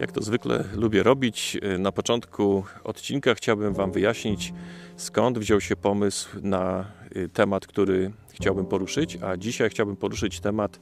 [0.00, 4.52] Jak to zwykle lubię robić, na początku odcinka chciałbym Wam wyjaśnić,
[4.96, 6.84] skąd wziął się pomysł na
[7.16, 10.80] y, temat, który chciałbym poruszyć, a dzisiaj chciałbym poruszyć temat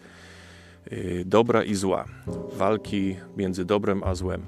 [0.92, 2.04] y, dobra i zła,
[2.52, 4.42] walki między dobrem a złem.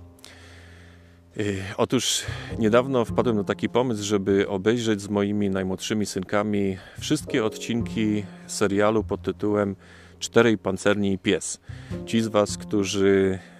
[1.37, 2.23] Y, otóż
[2.59, 9.23] niedawno wpadłem na taki pomysł, żeby obejrzeć z moimi najmłodszymi synkami wszystkie odcinki serialu pod
[9.23, 9.77] tytułem
[10.19, 11.61] Czterej Pancerni i Pies.
[12.07, 13.58] Ci z Was, którzy Y,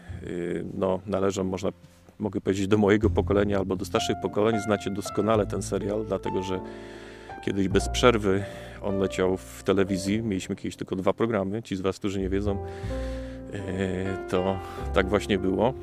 [0.75, 1.71] no, należą, można,
[2.19, 6.61] mogę powiedzieć, do mojego pokolenia albo do starszych pokoleń, znacie doskonale ten serial, dlatego że
[7.45, 8.45] kiedyś bez przerwy
[8.83, 10.23] on leciał w telewizji.
[10.23, 11.63] Mieliśmy kiedyś tylko dwa programy.
[11.63, 12.65] Ci z Was, którzy nie wiedzą,
[13.55, 13.59] y,
[14.31, 14.59] to
[14.95, 15.75] tak właśnie było.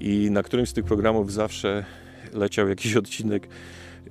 [0.00, 1.84] I na którymś z tych programów zawsze
[2.32, 3.48] leciał jakiś odcinek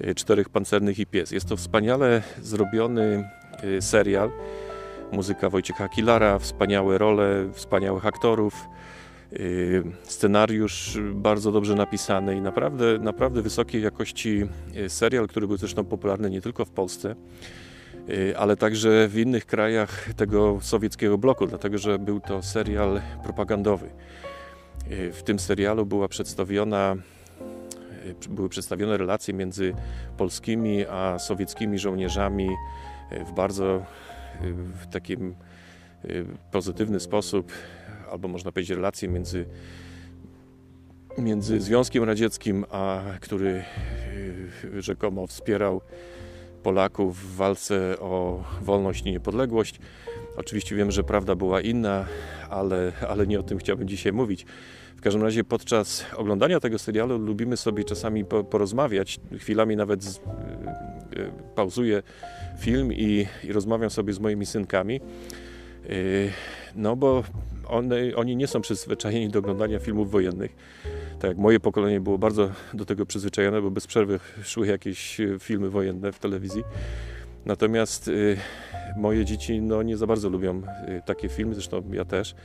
[0.02, 1.32] y, Czterech Pancernych i Pies.
[1.32, 3.30] Jest to wspaniale zrobiony
[3.80, 4.32] serial.
[5.12, 8.54] Muzyka Wojciecha Kilara, wspaniałe role, wspaniałych aktorów.
[9.34, 15.86] Y, scenariusz bardzo dobrze napisany i naprawdę, naprawdę wysokiej jakości y, serial, który był zresztą
[15.86, 17.16] popularny nie tylko w Polsce,
[18.10, 23.90] y, ale także w innych krajach tego sowieckiego bloku, dlatego że był to serial propagandowy.
[24.90, 26.96] W tym serialu była przedstawiona,
[28.30, 29.74] były przedstawione relacje między
[30.18, 32.50] polskimi a sowieckimi żołnierzami
[33.26, 33.86] w bardzo
[34.82, 35.36] w takim
[36.52, 37.52] pozytywny sposób
[38.12, 39.46] albo można powiedzieć relacje między,
[41.18, 43.64] między Związkiem Radzieckim, a który
[44.64, 45.82] y, rzekomo wspierał
[46.64, 49.80] Polaków w walce o wolność i niepodległość.
[50.38, 52.06] Oczywiście wiem, że prawda była inna,
[52.50, 54.46] ale, ale nie o tym chciałbym dzisiaj mówić.
[54.96, 59.20] W każdym razie podczas oglądania tego serialu lubimy sobie czasami porozmawiać.
[59.38, 60.20] Chwilami nawet z, y,
[61.20, 62.04] y, pauzuję
[62.60, 65.00] film i, i rozmawiam sobie z moimi synkami.
[66.76, 67.24] No bo
[67.68, 70.56] one, oni nie są przyzwyczajeni do oglądania filmów wojennych.
[71.20, 75.40] Tak jak moje pokolenie było bardzo do tego przyzwyczajone, bo bez przerwy szły jakieś e,
[75.40, 76.64] filmy wojenne w telewizji.
[77.46, 78.38] Natomiast y,
[78.98, 82.36] moje dzieci no, nie za bardzo lubią y, takie filmy, zresztą ja też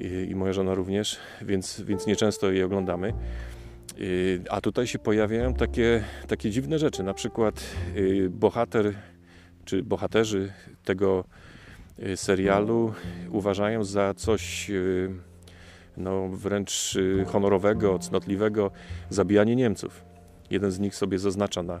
[0.00, 3.12] i, i moja żona również, więc, więc nieczęsto je oglądamy.
[4.00, 7.64] Y, a tutaj się pojawiają takie, takie dziwne rzeczy, na przykład
[8.30, 8.94] bohater
[9.64, 10.52] czy bohaterzy
[10.84, 11.24] tego
[12.16, 12.92] serialu
[13.30, 15.10] uważają za coś y,
[15.96, 18.70] no, wręcz y, honorowego, cnotliwego
[19.10, 20.04] zabijanie Niemców.
[20.50, 21.80] Jeden z nich sobie zaznacza na,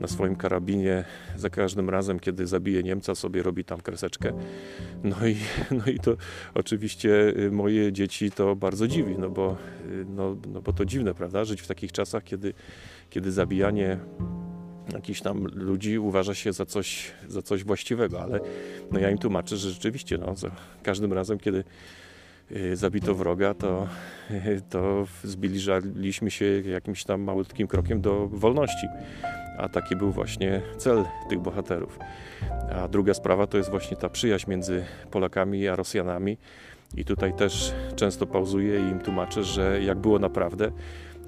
[0.00, 1.04] na swoim karabinie
[1.36, 4.32] za każdym razem, kiedy zabije Niemca, sobie robi tam kreseczkę.
[5.04, 5.36] No i,
[5.84, 6.16] no i to
[6.54, 9.56] oczywiście moje dzieci to bardzo dziwi, no bo,
[10.06, 11.44] no, no bo to dziwne, prawda?
[11.44, 12.54] Żyć w takich czasach, kiedy,
[13.10, 13.98] kiedy zabijanie
[14.94, 18.40] jakichś tam ludzi uważa się za coś, za coś właściwego, ale
[18.90, 20.50] no ja im tłumaczę, że rzeczywiście no, za
[20.82, 21.64] każdym razem, kiedy
[22.52, 23.88] y, zabito wroga, to,
[24.70, 28.86] to zbliżaliśmy się jakimś tam malutkim krokiem do wolności.
[29.58, 31.98] A taki był właśnie cel tych bohaterów.
[32.72, 36.38] A druga sprawa to jest właśnie ta przyjaźń między Polakami a Rosjanami.
[36.96, 40.70] I tutaj też często pauzuję i im tłumaczę, że jak było naprawdę.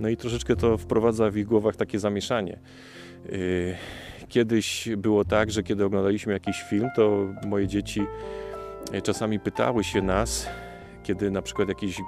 [0.00, 2.58] No i troszeczkę to wprowadza w ich głowach takie zamieszanie.
[3.26, 3.76] Y,
[4.28, 8.06] kiedyś było tak, że kiedy oglądaliśmy jakiś film, to moje dzieci
[8.94, 10.46] y, czasami pytały się nas,
[11.02, 12.00] kiedy na przykład jakiś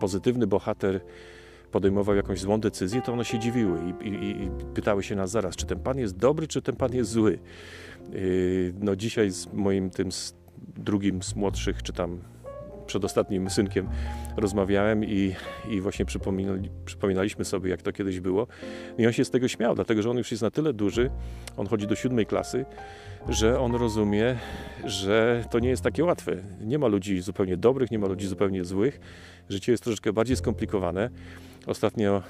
[0.00, 1.00] pozytywny bohater
[1.70, 5.56] podejmował jakąś złą decyzję, to one się dziwiły i, i, i pytały się nas zaraz,
[5.56, 7.38] czy ten pan jest dobry, czy ten pan jest zły.
[8.14, 10.08] Y, no dzisiaj z moim tym
[10.76, 12.18] drugim z młodszych, czy tam
[12.90, 13.88] przedostatnim synkiem
[14.36, 15.34] rozmawiałem i,
[15.68, 18.46] i właśnie przypominali, przypominaliśmy sobie, jak to kiedyś było.
[18.98, 21.10] I on się z tego śmiał, dlatego że on już jest na tyle duży,
[21.56, 22.64] on chodzi do siódmej klasy,
[23.28, 24.36] że on rozumie,
[24.84, 26.36] że to nie jest takie łatwe.
[26.60, 29.00] Nie ma ludzi zupełnie dobrych, nie ma ludzi zupełnie złych.
[29.48, 31.10] Życie jest troszeczkę bardziej skomplikowane.
[31.66, 32.22] Ostatnio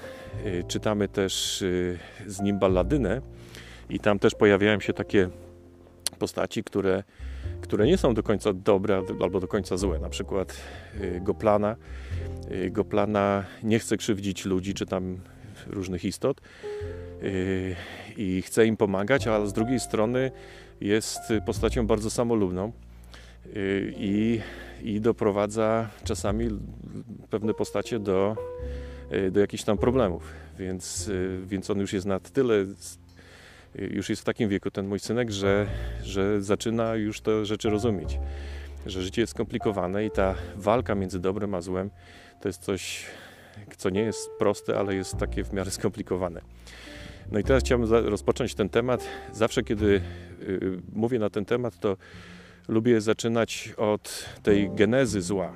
[0.45, 3.21] y, czytamy też y, z nim balladynę
[3.89, 5.29] i tam też pojawiają się takie
[6.19, 7.03] postaci, które
[7.61, 9.99] które nie są do końca dobre albo do końca złe.
[9.99, 10.57] Na przykład
[11.01, 11.75] y, Goplana.
[12.51, 15.17] Y, Goplana nie chce krzywdzić ludzi czy tam
[15.67, 16.41] różnych istot
[17.23, 17.75] y,
[18.17, 20.31] i chce im pomagać, ale z drugiej strony
[20.81, 22.71] jest postacią bardzo samolubną
[23.97, 24.41] i,
[24.83, 26.49] i doprowadza czasami
[27.29, 28.35] pewne postacie do,
[29.31, 30.33] do jakichś tam problemów.
[30.59, 31.11] Więc,
[31.45, 32.65] więc on już jest na tyle
[33.75, 35.67] już jest w takim wieku ten mój synek, że,
[36.03, 38.19] że zaczyna już te rzeczy rozumieć.
[38.85, 41.89] Że życie jest skomplikowane i ta walka między dobrem a złem
[42.41, 43.05] to jest coś,
[43.77, 46.41] co nie jest proste, ale jest takie w miarę skomplikowane.
[47.31, 49.07] No i teraz chciałbym rozpocząć ten temat.
[49.33, 50.01] Zawsze, kiedy
[50.41, 51.97] y, mówię na ten temat, to
[52.67, 55.53] lubię zaczynać od tej genezy zła.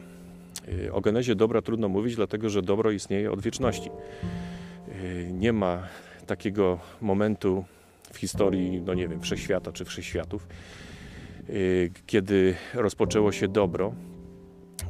[0.86, 3.90] Y, o genezie dobra trudno mówić, dlatego że dobro istnieje od wieczności.
[5.04, 5.84] Y, nie ma
[6.26, 7.66] takiego momentu
[8.16, 10.48] w historii, no nie wiem, wszechświata czy wszechświatów,
[11.50, 13.94] y, kiedy rozpoczęło się dobro.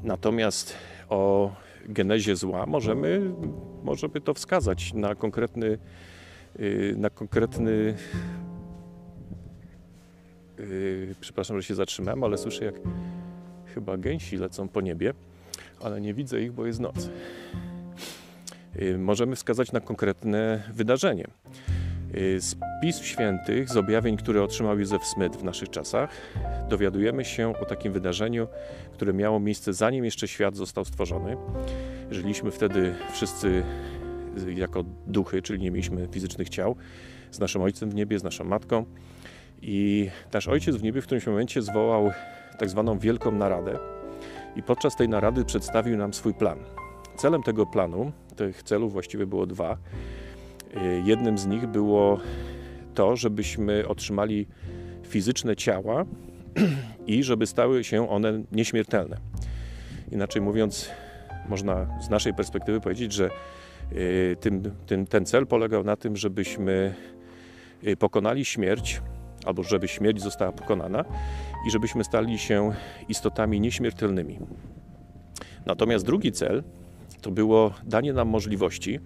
[0.04, 0.76] Natomiast
[1.10, 1.52] o
[1.86, 3.22] genezie zła możemy,
[3.84, 5.78] możemy to wskazać na konkretny,
[6.98, 7.96] na konkretny
[11.20, 12.76] przepraszam, że się zatrzymałem, ale słyszę jak
[13.74, 15.14] chyba gęsi lecą po niebie
[15.82, 17.10] ale nie widzę ich, bo jest noc.
[18.82, 21.28] Y, możemy wskazać na konkretne wydarzenie.
[22.18, 26.10] Y, z pism świętych, z objawień, które otrzymał Józef Smith w naszych czasach,
[26.70, 28.48] dowiadujemy się o takim wydarzeniu,
[28.94, 31.38] które miało miejsce zanim jeszcze świat został stworzony.
[32.12, 33.64] Żyliśmy wtedy wszyscy
[34.56, 36.76] jako duchy, czyli nie mieliśmy fizycznych ciał,
[37.32, 38.86] z naszym Ojcem w niebie, z naszą Matką.
[39.62, 42.12] I nasz Ojciec w niebie w którymś momencie zwołał
[42.60, 43.80] tak zwaną wielką naradę,
[44.56, 46.60] i podczas tej narady przedstawił nam swój plan.
[47.18, 49.78] Celem tego planu, tych celów właściwie było dwa.
[50.82, 52.20] Y, jednym z nich było
[52.94, 54.48] to, żebyśmy otrzymali
[55.04, 56.06] fizyczne ciała
[57.08, 59.18] i żeby stały się one nieśmiertelne.
[60.12, 60.90] Inaczej mówiąc,
[61.50, 63.30] można z naszej perspektywy powiedzieć, że
[63.92, 66.96] y, tym, tym, ten cel polegał na tym, żebyśmy
[67.88, 69.02] y, pokonali śmierć,
[69.46, 71.06] albo żeby śmierć została pokonana
[71.68, 72.74] i żebyśmy stali się
[73.10, 74.40] istotami nieśmiertelnymi.
[75.66, 76.64] Natomiast drugi cel
[77.22, 79.00] to było danie nam możliwości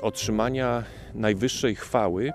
[0.00, 0.84] otrzymania
[1.14, 2.32] najwyższej chwały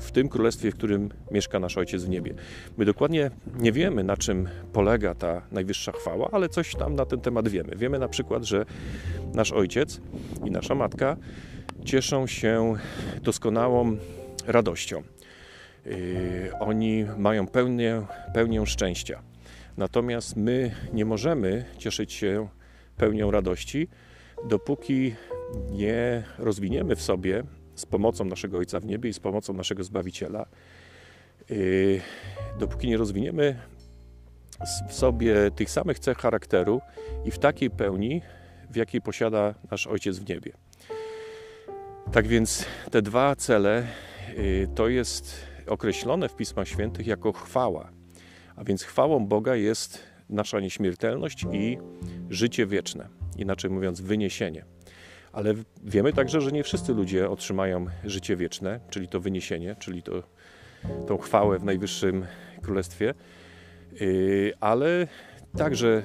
[0.00, 2.34] w tym królestwie, w którym mieszka nasz Ojciec w niebie.
[2.76, 7.20] My dokładnie nie wiemy, na czym polega ta najwyższa chwała, ale coś tam na ten
[7.20, 7.76] temat wiemy.
[7.76, 8.64] Wiemy na przykład, że
[9.34, 10.00] nasz Ojciec
[10.44, 11.16] i nasza Matka
[11.84, 12.74] cieszą się
[13.22, 13.96] doskonałą
[14.46, 15.02] radością.
[15.86, 18.02] Y, oni mają pełnię,
[18.34, 19.22] pełnię szczęścia.
[19.76, 22.48] Natomiast my nie możemy cieszyć się
[22.96, 23.88] pełnią radości,
[24.48, 25.14] dopóki
[25.70, 27.42] nie rozwiniemy w sobie
[27.74, 30.46] z pomocą naszego Ojca w niebie i z pomocą naszego Zbawiciela,
[31.50, 32.00] y,
[32.58, 33.56] dopóki nie rozwiniemy
[34.88, 36.80] w sobie tych samych cech charakteru
[37.24, 38.22] i w takiej pełni,
[38.70, 40.52] w jakiej posiada nasz Ojciec w niebie.
[42.12, 43.86] Tak więc te dwa cele
[44.38, 45.34] y, to jest
[45.66, 47.90] określone w Pismach Świętych jako chwała.
[48.56, 51.78] A więc chwałą Boga jest nasza nieśmiertelność i
[52.30, 54.64] życie wieczne, inaczej mówiąc, wyniesienie.
[55.32, 60.22] Ale wiemy także, że nie wszyscy ludzie otrzymają życie wieczne, czyli to wyniesienie, czyli to,
[61.06, 62.26] tą chwałę w Najwyższym
[62.62, 63.14] Królestwie,
[64.00, 65.06] yy, ale
[65.58, 66.02] także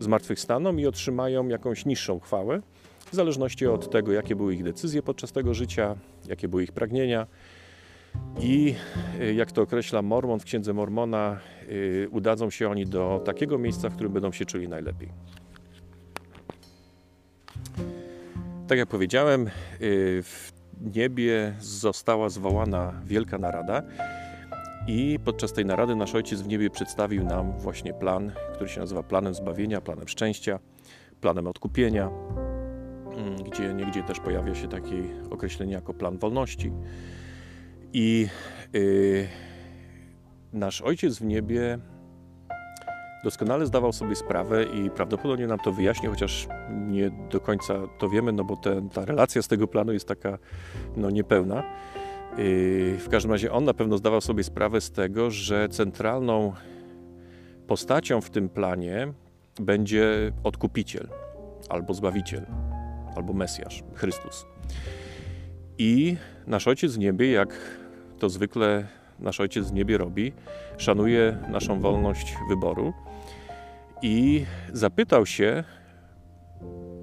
[0.00, 2.62] zmartwychwstaną i otrzymają jakąś niższą chwałę,
[3.10, 5.96] w zależności od tego, jakie były ich decyzje podczas tego życia,
[6.28, 7.26] jakie były ich pragnienia,
[8.40, 8.74] i
[9.20, 13.88] y, jak to określa Mormon w księdze Mormona, y, udadzą się oni do takiego miejsca,
[13.88, 15.08] w którym będą się czuli najlepiej.
[18.68, 20.52] Tak jak powiedziałem, y, w
[20.94, 23.82] niebie została zwołana wielka narada
[24.86, 29.02] i podczas tej narady nasz Ojciec w niebie przedstawił nam właśnie plan, który się nazywa
[29.02, 30.58] planem zbawienia, planem szczęścia,
[31.20, 32.10] planem odkupienia,
[33.16, 36.72] mm, gdzie niegdzie też pojawia się takie określenie jako plan wolności.
[37.92, 38.28] I
[38.72, 39.28] yy,
[40.52, 41.78] nasz Ojciec w niebie
[43.24, 48.32] doskonale zdawał sobie sprawę i prawdopodobnie nam to wyjaśni, chociaż nie do końca to wiemy,
[48.32, 48.56] no bo
[48.92, 50.38] ta relacja z tego planu jest taka
[50.96, 51.62] no, niepełna.
[52.38, 56.52] Yy, w każdym razie on na pewno zdawał sobie sprawę z tego, że centralną
[57.66, 59.12] postacią w tym planie
[59.60, 61.08] będzie odkupiciel,
[61.68, 62.46] albo zbawiciel,
[63.16, 64.46] albo Mesjasz, Chrystus.
[65.78, 67.54] I nasz Ojciec w niebie, jak
[68.18, 68.86] to zwykle
[69.18, 70.32] nasz Ojciec w niebie robi,
[70.76, 72.92] szanuje naszą wolność wyboru
[74.02, 75.64] i zapytał się,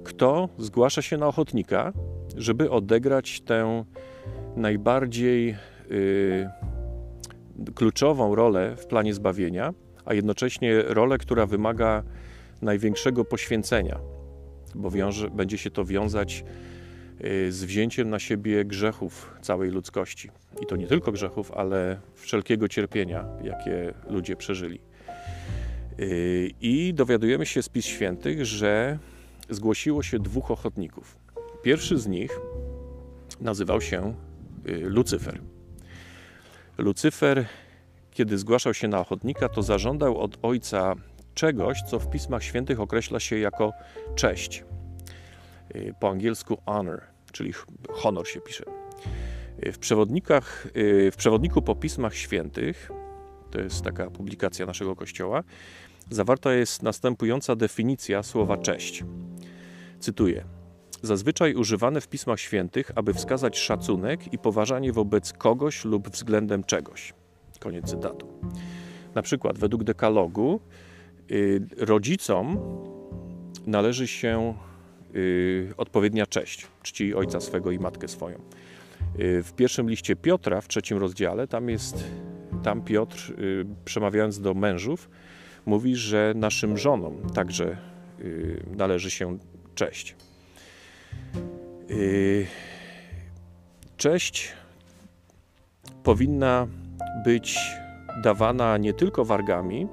[0.04, 1.92] kto zgłasza się na ochotnika,
[2.36, 3.84] żeby odegrać tę
[4.56, 5.56] najbardziej
[5.90, 6.48] y,
[7.74, 12.02] kluczową rolę w planie zbawienia, a jednocześnie rolę, która wymaga
[12.62, 13.98] największego poświęcenia,
[14.74, 16.44] bo wiąże, będzie się to wiązać
[17.48, 20.30] z wzięciem na siebie grzechów całej ludzkości.
[20.62, 24.80] I to nie tylko grzechów, ale wszelkiego cierpienia, jakie ludzie przeżyli.
[26.00, 28.98] Y, I dowiadujemy się z Pism Świętych, że
[29.50, 31.18] zgłosiło się dwóch ochotników.
[31.62, 32.40] Pierwszy z nich
[33.40, 34.14] nazywał się
[34.68, 35.40] y, Lucyfer.
[36.78, 37.46] Lucyfer,
[38.10, 40.94] kiedy zgłaszał się na ochotnika, to zażądał od ojca
[41.34, 43.72] czegoś, co w Pismach Świętych określa się jako
[44.14, 44.64] cześć.
[45.76, 47.02] Y, po angielsku honor,
[47.32, 47.52] czyli
[47.90, 48.64] honor się pisze.
[49.66, 52.90] Y, w przewodnikach, y, w przewodniku po Pismach Świętych,
[53.50, 55.42] to jest taka publikacja naszego kościoła,
[56.10, 59.04] zawarta jest następująca definicja słowa cześć.
[60.00, 60.44] Cytuję:
[61.02, 67.14] Zazwyczaj używane w pismach świętych, aby wskazać szacunek i poważanie wobec kogoś lub względem czegoś.
[67.60, 68.26] Koniec cytatu.
[69.14, 70.60] Na przykład, według dekalogu,
[71.76, 72.58] rodzicom
[73.66, 74.54] należy się
[75.76, 78.38] odpowiednia cześć, czci ojca swego i matkę swoją.
[79.18, 82.04] Yy, w pierwszym liście Piotra, w trzecim rozdziale, tam jest,
[82.62, 85.08] tam Piotr, y, przemawiając do mężów,
[85.66, 87.76] mówi, że naszym żonom także
[88.20, 89.38] y, należy się
[89.74, 90.16] cześć.
[91.90, 92.46] Y,
[93.96, 94.52] cześć
[96.02, 96.66] powinna
[97.24, 97.58] być
[98.22, 99.86] dawana nie tylko wargami,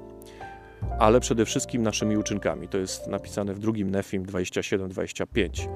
[0.98, 2.68] ale przede wszystkim naszymi uczynkami.
[2.68, 5.68] To jest napisane w drugim Nefim 27-25.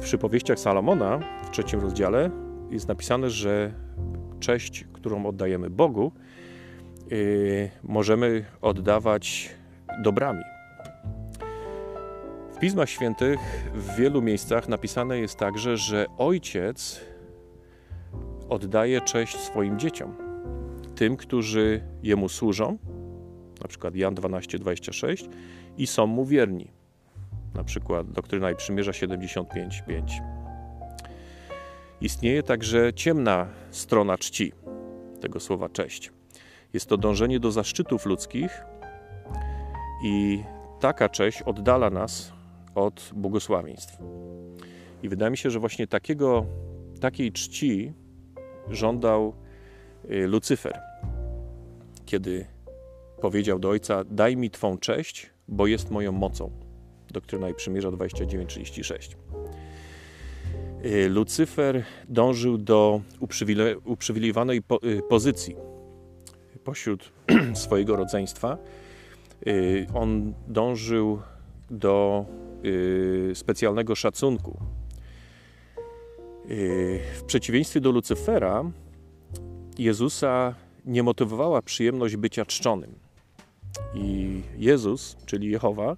[0.00, 2.30] W przypowieściach Salomona w trzecim rozdziale
[2.70, 3.72] jest napisane, że
[4.40, 6.12] cześć, którą oddajemy Bogu,
[7.10, 9.50] yy, możemy oddawać
[10.02, 10.42] dobrami.
[12.52, 13.38] W Pismach Świętych
[13.74, 17.00] w wielu miejscach napisane jest także, że ojciec
[18.48, 20.16] oddaje cześć swoim dzieciom,
[20.94, 22.78] tym, którzy jemu służą,
[23.62, 25.28] na przykład Jan 12:26
[25.78, 26.70] i są mu wierni.
[27.54, 30.22] Na przykład doktryna i przymierza 75:5.
[32.00, 34.52] Istnieje także ciemna strona czci
[35.20, 36.12] tego słowa cześć.
[36.72, 38.64] Jest to dążenie do zaszczytów ludzkich
[40.04, 40.42] i
[40.80, 42.32] taka cześć oddala nas
[42.74, 43.98] od błogosławieństw.
[45.02, 46.46] I wydaje mi się, że właśnie takiego,
[47.00, 47.92] takiej czci
[48.70, 49.34] żądał
[50.10, 50.80] y, Lucyfer,
[52.06, 52.46] kiedy
[53.18, 56.50] powiedział do ojca: Daj mi twą cześć, bo jest moją mocą.
[57.10, 59.16] Doktryna i przymierza 29:36.
[60.84, 63.00] Y, Lucyfer dążył do
[63.84, 65.56] uprzywilejowanej y, pozycji
[66.64, 67.12] pośród
[67.54, 68.58] swojego rodzeństwa.
[69.94, 71.18] On dążył
[71.70, 72.26] do
[72.64, 74.58] Y, specjalnego szacunku.
[76.50, 78.70] Y, w przeciwieństwie do Lucyfera,
[79.78, 83.07] Jezusa nie motywowała przyjemność bycia czczonym.
[83.94, 85.96] I Jezus, czyli Jehowa,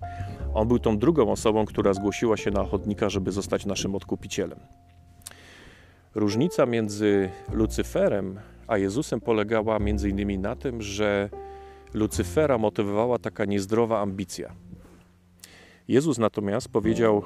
[0.55, 4.59] on był tą drugą osobą, która zgłosiła się na ochotnika, żeby zostać naszym odkupicielem.
[6.15, 11.31] Różnica między Lucyferem a Jezusem polegała między innymi na tym, że
[11.95, 14.53] Lucyfera motywowała taka niezdrowa ambicja
[15.91, 17.23] Jezus natomiast powiedział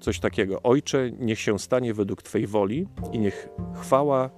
[0.00, 4.30] coś takiego: Ojcze, niech się stanie według Twej woli i niech chwała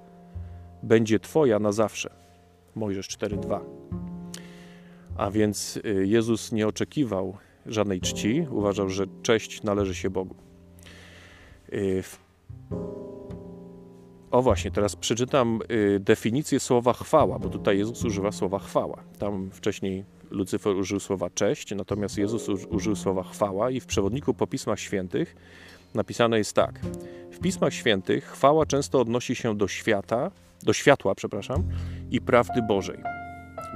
[0.82, 2.10] będzie Twoja na zawsze.
[2.74, 3.60] Mojżesz 4:2.
[5.18, 10.34] A więc y, Jezus nie oczekiwał żadnej czci, uważał, że cześć należy się Bogu.
[11.72, 12.02] Y,
[14.30, 19.02] o właśnie, teraz przeczytam y, definicję słowa chwała, bo tutaj Jezus używa słowa chwała.
[19.18, 24.46] Tam wcześniej Lucyfer użył słowa cześć, natomiast Jezus użył słowa chwała i w przewodniku po
[24.46, 25.36] Pismach Świętych
[25.94, 26.80] napisane jest tak.
[27.32, 30.30] W Pismach Świętych chwała często odnosi się do świata,
[30.62, 31.64] do światła, przepraszam,
[32.10, 33.25] i prawdy Bożej.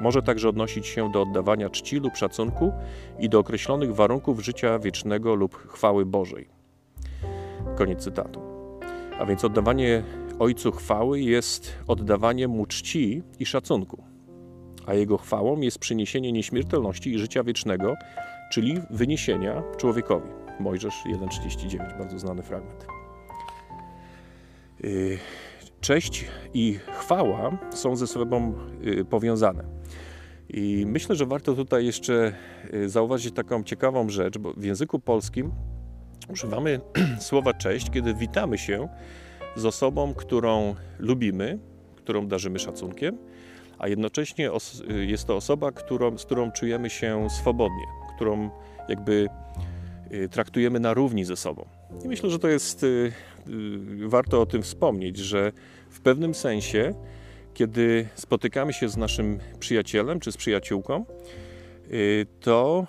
[0.00, 2.72] Może także odnosić się do oddawania czci lub szacunku
[3.18, 6.48] i do określonych warunków życia wiecznego lub chwały Bożej.
[7.76, 8.40] Koniec cytatu.
[9.18, 10.02] A więc oddawanie
[10.38, 14.10] Ojcu chwały jest oddawanie Mu czci i szacunku
[14.86, 17.94] a jego chwałą jest przyniesienie nieśmiertelności i życia wiecznego,
[18.52, 20.28] czyli wyniesienia człowiekowi.
[20.60, 22.86] Mojżesz 1,39, bardzo znany fragment.
[24.84, 25.18] Y,
[25.80, 28.54] cześć i chwała są ze sobą
[28.86, 29.64] y, powiązane.
[30.48, 32.32] I myślę, że warto tutaj jeszcze
[32.74, 35.52] y, zauważyć taką ciekawą rzecz, bo w języku polskim
[36.28, 36.80] używamy
[37.28, 38.88] słowa cześć, kiedy witamy się
[39.56, 41.58] z osobą, którą lubimy,
[41.96, 43.18] którą darzymy szacunkiem,
[43.78, 44.50] a jednocześnie
[44.88, 47.84] jest to osoba, którą, z którą czujemy się swobodnie,
[48.16, 48.50] którą
[48.88, 49.28] jakby
[50.12, 51.66] y, traktujemy na równi ze sobą.
[52.04, 53.12] I myślę, że to jest, y, y,
[54.06, 55.52] warto o tym wspomnieć, że
[55.90, 56.94] w pewnym sensie,
[57.54, 61.04] kiedy spotykamy się z naszym przyjacielem czy z przyjaciółką,
[62.40, 62.86] to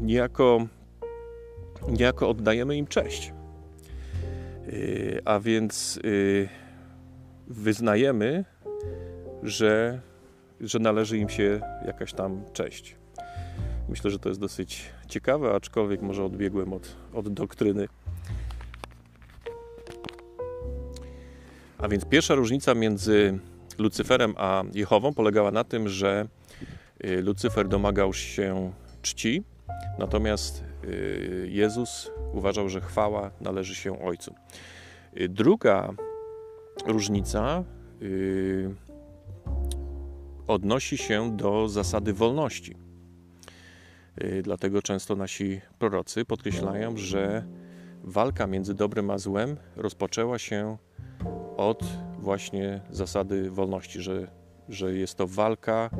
[0.00, 0.66] niejako,
[1.88, 3.32] niejako oddajemy im cześć.
[5.24, 6.00] A więc
[7.46, 8.44] wyznajemy
[9.42, 10.00] że,
[10.60, 12.96] że należy im się jakaś tam cześć.
[13.88, 17.88] Myślę, że to jest dosyć ciekawe, aczkolwiek może odbiegłem od, od doktryny.
[21.78, 23.38] A więc pierwsza różnica między
[23.78, 26.28] Lucyferem a Jehową polegała na tym, że
[27.04, 29.42] y, Lucyfer domagał się czci,
[29.98, 34.34] natomiast y, Jezus uważał, że chwała należy się Ojcu.
[35.20, 35.94] Y, druga
[36.86, 37.64] różnica
[40.46, 42.76] odnosi się do zasady wolności.
[44.42, 47.44] Dlatego często nasi prorocy podkreślają, że
[48.04, 50.76] walka między dobrem a złem rozpoczęła się
[51.58, 51.84] od
[52.18, 54.30] właśnie zasady wolności, że,
[54.68, 55.90] że jest to walka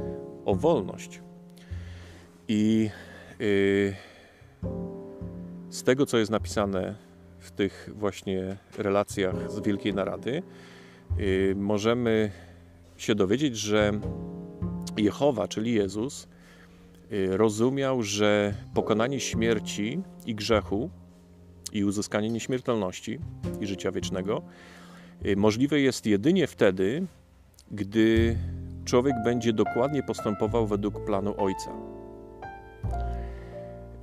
[0.44, 1.20] o wolność.
[2.48, 2.90] I
[3.38, 3.94] yy,
[5.70, 6.94] z tego, co jest napisane
[7.38, 10.42] w tych właśnie relacjach z Wielkiej Narady,
[11.18, 12.30] yy, możemy
[12.96, 13.92] się dowiedzieć, że
[14.96, 16.28] Jehowa, czyli Jezus,
[17.10, 20.90] yy, rozumiał, że pokonanie śmierci i grzechu
[21.72, 23.18] i uzyskanie nieśmiertelności
[23.60, 24.42] i życia wiecznego
[25.36, 27.06] możliwe jest jedynie wtedy,
[27.70, 28.36] gdy
[28.84, 31.70] człowiek będzie dokładnie postępował według planu Ojca.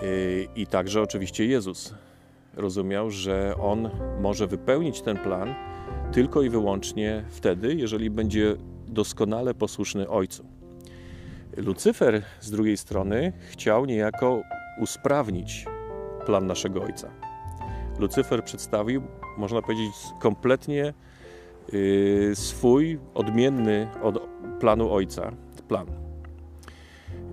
[0.03, 1.93] Y, I także oczywiście Jezus
[2.53, 3.89] rozumiał, że on
[4.21, 5.55] może wypełnić ten plan
[6.11, 8.55] tylko i wyłącznie wtedy, jeżeli będzie
[8.87, 10.45] doskonale posłuszny Ojcu.
[11.57, 14.41] Lucyfer z drugiej strony chciał niejako
[14.81, 15.65] usprawnić
[16.25, 17.11] plan naszego Ojca.
[17.99, 19.01] Lucyfer przedstawił,
[19.37, 20.93] można powiedzieć, kompletnie
[21.73, 24.19] y, swój, odmienny od
[24.59, 25.31] planu Ojca
[25.67, 25.87] plan.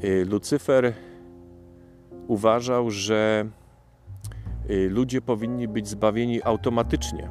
[0.04, 0.92] Y, Lucyfer
[2.28, 3.47] uważał, że
[4.71, 7.30] y, ludzie powinni być zbawieni automatycznie,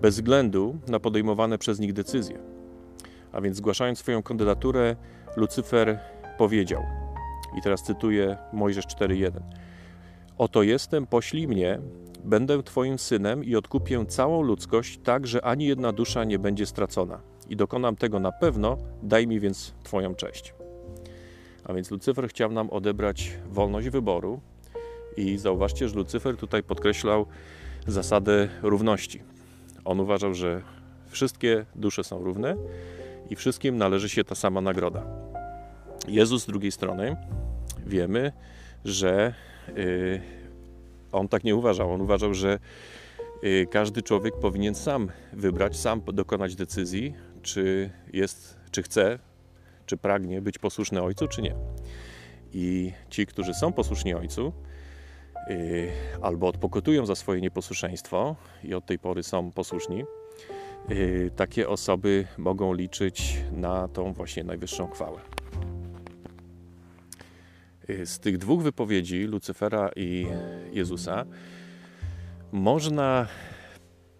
[0.00, 2.38] bez względu na podejmowane przez nich decyzje.
[3.32, 4.96] A więc zgłaszając swoją kandydaturę,
[5.36, 5.98] Lucyfer
[6.38, 6.82] powiedział,
[7.58, 9.40] i teraz cytuję Mojżesz 4:1.
[10.38, 11.78] Oto jestem, poślij mnie,
[12.24, 17.20] będę Twoim synem i odkupię całą ludzkość, tak że ani jedna dusza nie będzie stracona.
[17.48, 20.54] I dokonam tego na pewno, daj mi więc Twoją cześć.
[21.64, 24.40] A więc Lucyfer chciał nam odebrać wolność wyboru
[25.16, 27.26] i zauważcie, że Lucyfer tutaj podkreślał
[27.86, 29.22] zasadę równości.
[29.84, 30.62] On uważał, że
[31.08, 32.56] wszystkie dusze są równe
[33.30, 35.06] i wszystkim należy się ta sama nagroda.
[36.08, 37.16] Jezus z drugiej strony
[37.86, 38.32] wiemy,
[38.84, 39.34] że
[39.68, 40.41] y,
[41.12, 41.92] on tak nie uważał.
[41.92, 42.58] On uważał, że
[43.44, 49.18] y, każdy człowiek powinien sam wybrać, sam dokonać decyzji, czy jest, czy chce,
[49.86, 51.54] czy pragnie być posłuszny ojcu, czy nie.
[52.52, 54.52] I ci, którzy są posłuszni ojcu,
[55.50, 55.90] y,
[56.22, 60.04] albo odpokutują za swoje nieposłuszeństwo i od tej pory są posłuszni,
[61.36, 65.31] takie osoby mogą liczyć na tą właśnie najwyższą chwałę.
[67.90, 70.26] Y, z tych dwóch wypowiedzi, Lucyfera i
[70.72, 71.24] Jezusa,
[72.52, 73.26] można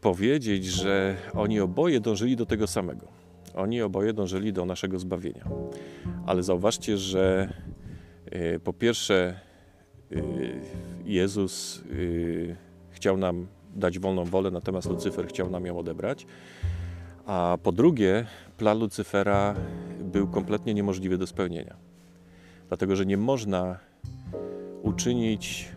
[0.00, 3.06] powiedzieć, że oni oboje dążyli do tego samego.
[3.54, 5.44] Oni oboje dążyli do naszego zbawienia.
[6.26, 7.52] Ale zauważcie, że
[8.32, 9.40] y, po pierwsze,
[10.12, 10.22] y,
[11.04, 11.82] Jezus
[12.90, 16.26] chciał nam dać wolną wolę, natomiast Lucyfer chciał nam ją odebrać.
[17.26, 19.54] A po drugie, plan Lucyfera
[20.00, 21.91] był kompletnie niemożliwy do spełnienia
[22.72, 23.78] dlatego że nie można
[24.82, 25.68] uczynić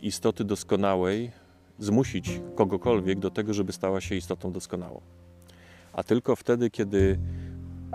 [0.00, 1.30] istoty doskonałej,
[1.78, 5.00] zmusić kogokolwiek do tego, żeby stała się istotą doskonałą.
[5.92, 7.18] A tylko wtedy, kiedy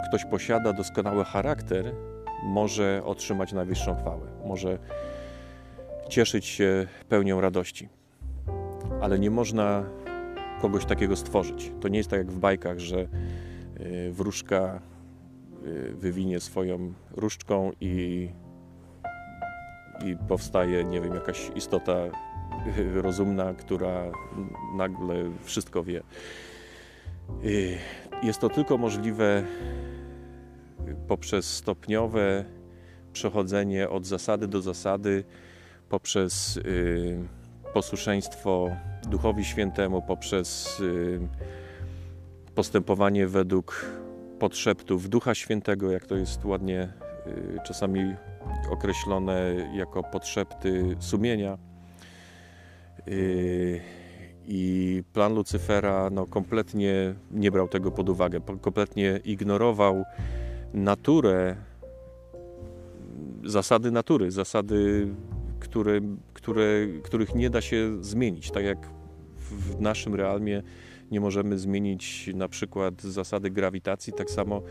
[0.07, 1.95] ktoś posiada doskonały charakter,
[2.43, 4.79] może otrzymać najwyższą chwałę, może
[6.09, 7.89] cieszyć się pełnią radości.
[9.01, 9.83] Ale nie można
[10.61, 11.71] kogoś takiego stworzyć.
[11.81, 13.07] To nie jest tak jak w bajkach, że
[13.79, 14.81] y, wróżka
[15.93, 18.29] wywinie swoją różdżką i,
[20.05, 21.95] i powstaje, nie wiem, jakaś istota
[22.93, 24.03] rozumna, która
[24.75, 26.03] nagle wszystko wie.
[27.43, 27.77] Y,
[28.23, 29.43] jest to tylko możliwe
[31.07, 32.45] poprzez stopniowe
[33.13, 35.23] przechodzenie od zasady do zasady,
[35.89, 37.27] poprzez y,
[37.73, 38.69] posłuszeństwo
[39.09, 40.81] Duchowi Świętemu, poprzez
[42.55, 43.85] postępowanie według
[44.39, 46.93] podszeptów Ducha Świętego, jak to jest ładnie
[47.27, 48.15] y, czasami
[48.71, 51.57] określone jako podszepty sumienia.
[53.07, 53.81] Y,
[54.47, 60.03] I plan Lucyfera no, kompletnie nie brał tego pod uwagę, kompletnie ignorował
[60.73, 61.55] naturę,
[63.43, 65.07] zasady natury, zasady,
[65.59, 66.01] które,
[66.33, 68.51] które, których nie da się zmienić.
[68.51, 68.89] Tak jak
[69.39, 70.63] w naszym realmie
[71.11, 74.61] nie możemy zmienić na przykład zasady grawitacji, tak samo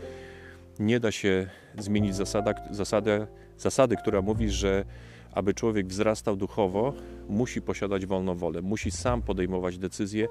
[0.79, 4.85] nie da się zmienić zasada, zasady, zasady, która mówi, że
[5.31, 6.93] aby człowiek wzrastał duchowo,
[7.29, 10.27] musi posiadać wolną wolę, musi sam podejmować decyzje.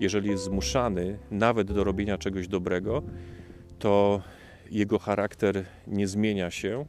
[0.00, 3.02] Jeżeli jest zmuszany nawet do robienia czegoś dobrego,
[3.78, 4.22] to
[4.70, 6.86] jego charakter nie zmienia się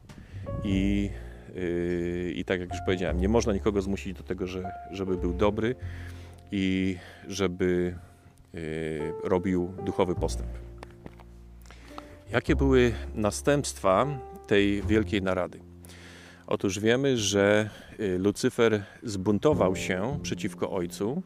[0.64, 1.10] i,
[1.54, 5.32] yy, i tak jak już powiedziałem, nie można nikogo zmusić do tego, że, żeby był
[5.32, 5.74] dobry
[6.52, 6.96] i
[7.28, 7.94] żeby
[9.24, 10.48] robił duchowy postęp.
[12.32, 14.06] Jakie były następstwa
[14.46, 15.60] tej wielkiej narady?
[16.46, 21.22] Otóż wiemy, że y, Lucyfer zbuntował się przeciwko ojcu.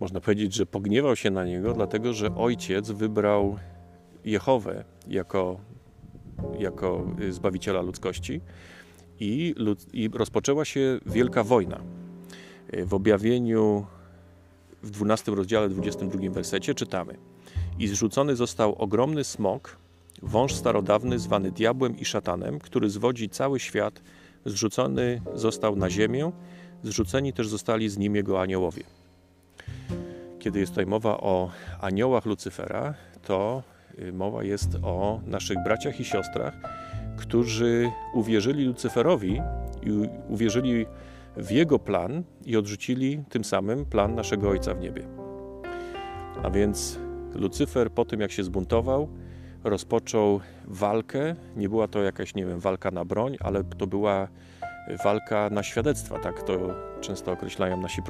[0.00, 3.58] Można powiedzieć, że pogniewał się na niego, dlatego że ojciec wybrał
[4.24, 5.60] Jehowę jako,
[6.58, 8.40] jako y, zbawiciela ludzkości
[9.20, 9.54] i,
[9.92, 11.80] i rozpoczęła się wielka wojna.
[12.74, 13.86] Y, w objawieniu
[14.86, 17.16] w 12 rozdziale, 22 wersecie czytamy
[17.78, 19.76] I zrzucony został ogromny smok,
[20.22, 24.02] wąż starodawny zwany diabłem i szatanem, który zwodzi cały świat,
[24.44, 26.32] zrzucony został na ziemię,
[26.82, 28.82] zrzuceni też zostali z nim jego aniołowie.
[30.38, 32.94] Kiedy jest tutaj mowa o aniołach Lucyfera,
[33.24, 33.62] to
[33.98, 36.54] y, mowa jest o naszych braciach i siostrach,
[37.16, 39.40] którzy uwierzyli Lucyferowi
[39.82, 39.90] i
[40.28, 40.86] uwierzyli
[41.36, 45.08] w jego plan i odrzucili tym samym plan naszego Ojca w niebie.
[46.42, 46.98] A więc
[47.34, 49.08] Lucyfer po tym, jak się zbuntował,
[49.64, 51.36] rozpoczął walkę.
[51.56, 54.28] Nie była to jakaś, nie wiem, walka na broń, ale to była
[55.04, 56.58] walka na świadectwa, tak to
[57.00, 58.02] często określają nasi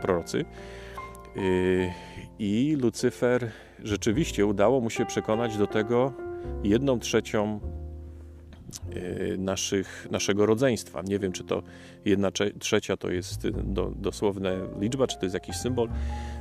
[0.00, 0.44] prorocy.
[1.36, 1.90] Yy,
[2.38, 6.12] I Lucyfer rzeczywiście udało mu się przekonać do tego
[6.64, 7.60] jedną trzecią
[9.38, 11.02] naszych, naszego rodzeństwa.
[11.02, 11.62] Nie wiem, czy to
[12.04, 15.88] jedna trzecia to jest do, dosłowna liczba, czy to jest jakiś symbol.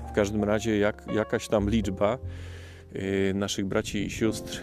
[0.10, 2.18] W każdym razie jak, jakaś tam liczba
[2.96, 4.62] Y, naszych braci i sióstr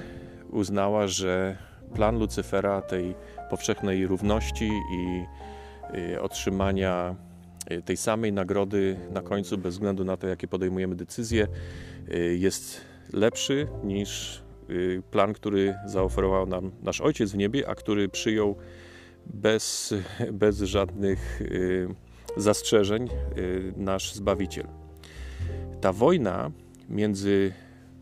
[0.50, 1.57] uznała, że
[1.94, 3.14] plan Lucyfera tej
[3.50, 5.24] powszechnej równości i
[6.12, 7.16] y, otrzymania
[7.70, 11.46] y, tej samej nagrody na końcu, bez względu na to, jakie podejmujemy decyzje,
[12.37, 12.81] jest
[13.12, 14.42] lepszy niż
[15.11, 18.57] plan, który zaoferował nam nasz Ojciec w niebie, a który przyjął
[19.26, 19.94] bez,
[20.33, 21.40] bez żadnych
[22.37, 23.09] zastrzeżeń
[23.76, 24.66] nasz Zbawiciel.
[25.81, 26.50] Ta wojna
[26.88, 27.52] między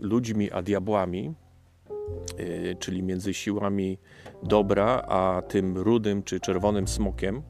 [0.00, 1.35] ludźmi a diabłami,
[2.40, 3.98] y, czyli między siłami
[4.42, 7.42] dobra a tym rudym czy czerwonym smokiem,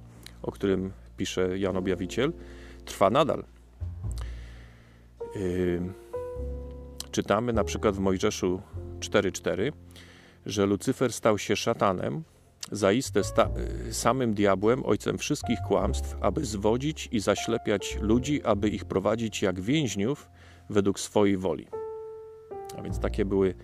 [0.42, 2.32] o którym pisze Jan Objawiciel,
[2.84, 3.44] trwa nadal.
[5.36, 5.80] Y,
[7.10, 8.60] czytamy na przykład w Mojżeszu
[9.00, 9.72] 4:4,
[10.46, 12.22] że Lucyfer stał się szatanem,
[12.72, 13.20] zaiste
[13.88, 19.60] y, samym diabłem, ojcem wszystkich kłamstw, aby zwodzić i zaślepiać ludzi, aby ich prowadzić jak
[19.60, 20.28] więźniów
[20.70, 21.66] według swojej woli.
[22.78, 23.54] A więc takie były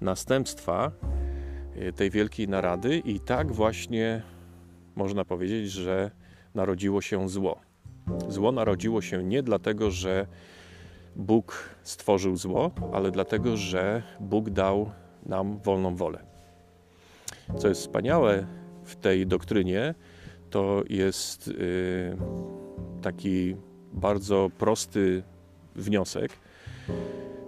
[0.00, 0.92] następstwa
[1.74, 4.22] e, tej wielkiej narady, i tak właśnie
[4.96, 6.10] można powiedzieć, że
[6.54, 7.60] narodziło się zło.
[8.28, 10.26] Zło narodziło się nie dlatego, że
[11.18, 14.90] Bóg stworzył zło, ale dlatego, że Bóg dał
[15.26, 16.18] nam wolną wolę.
[17.58, 18.46] Co jest wspaniałe
[18.84, 19.94] w tej doktrynie,
[20.50, 22.16] to jest yy,
[23.02, 23.56] taki
[23.92, 25.22] bardzo prosty
[25.76, 26.32] wniosek,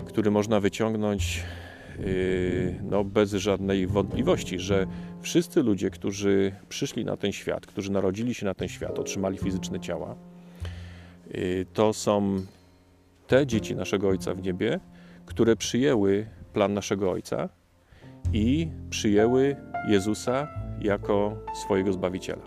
[0.07, 1.45] który można wyciągnąć
[1.99, 4.87] yy, no, bez żadnej wątpliwości, że
[5.21, 9.81] wszyscy ludzie, którzy przyszli na ten świat, którzy narodzili się na ten świat, otrzymali fizyczne
[9.81, 10.17] ciała,
[11.35, 12.43] yy, to są
[13.31, 14.81] te dzieci naszego Ojca w niebie,
[15.27, 17.49] które przyjęły plan naszego Ojca
[18.33, 19.57] i przyjęły
[19.89, 20.49] Jezusa
[20.81, 22.43] jako swojego Zbawiciela.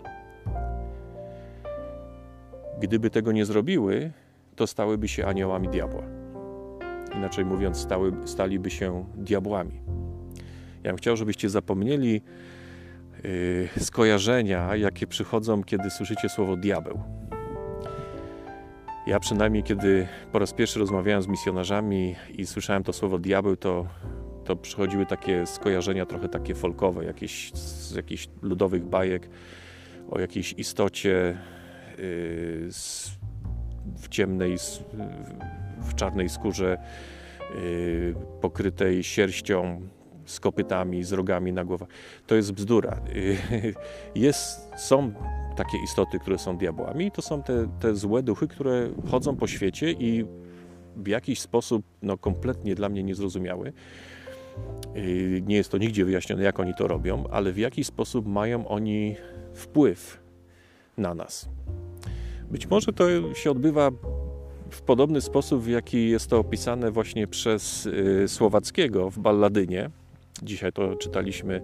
[2.80, 4.12] Gdyby tego nie zrobiły,
[4.56, 6.02] to stałyby się aniołami diabła
[7.16, 9.80] inaczej mówiąc, stały, staliby się diabłami.
[10.84, 12.22] Ja bym chciał, żebyście zapomnieli
[13.24, 17.00] yy, skojarzenia, jakie przychodzą, kiedy słyszycie słowo diabeł.
[19.06, 23.86] Ja przynajmniej, kiedy po raz pierwszy rozmawiałem z misjonarzami i słyszałem to słowo diabeł, to,
[24.44, 29.28] to przychodziły takie skojarzenia trochę takie folkowe, jakieś, z jakichś ludowych bajek
[30.10, 31.38] o jakiejś istocie
[31.98, 33.10] yy, z,
[33.96, 34.56] w ciemnej,
[35.80, 36.78] w czarnej skórze
[37.54, 39.88] yy, pokrytej sierścią,
[40.26, 41.86] z kopytami, z rogami na głowę.
[42.26, 43.00] To jest bzdura.
[43.14, 43.74] Yy,
[44.24, 45.12] jest, są
[45.56, 49.92] takie istoty, które są diabłami, to są te, te złe duchy, które chodzą po świecie
[49.92, 50.24] i
[50.96, 53.72] w jakiś sposób no, kompletnie dla mnie niezrozumiały.
[54.94, 58.68] Yy, nie jest to nigdzie wyjaśnione, jak oni to robią, ale w jakiś sposób mają
[58.68, 59.16] oni
[59.54, 60.20] wpływ
[60.96, 61.48] na nas.
[62.50, 63.90] Być może to się odbywa
[64.70, 69.90] w podobny sposób, w jaki jest to opisane właśnie przez y, Słowackiego w Balladynie.
[70.44, 71.60] Dzisiaj to czytaliśmy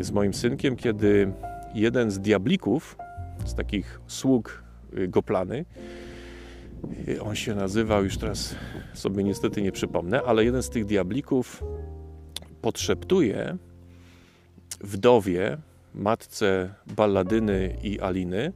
[0.00, 1.32] z moim synkiem, kiedy
[1.74, 2.96] jeden z diablików,
[3.44, 4.64] z takich sług
[4.98, 5.64] y, Goplany,
[7.08, 8.54] y, on się nazywał, już teraz
[8.94, 11.64] sobie niestety nie przypomnę, ale jeden z tych diablików
[12.62, 13.56] podszeptuje
[14.80, 15.58] wdowie,
[15.94, 18.52] matce Balladyny i Aliny,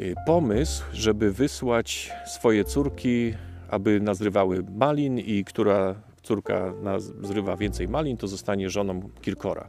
[0.00, 3.34] Y, pomysł, żeby wysłać swoje córki,
[3.68, 5.94] aby nazrywały malin i która
[6.30, 9.68] córka nazrywa więcej malin, to zostanie żoną Kirkora,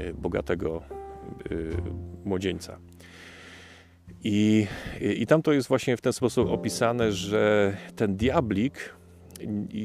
[0.00, 0.82] y, bogatego
[2.24, 2.78] młodzieńca.
[4.24, 4.66] I,
[5.00, 8.94] I tam to jest właśnie w ten sposób opisane, że ten diablik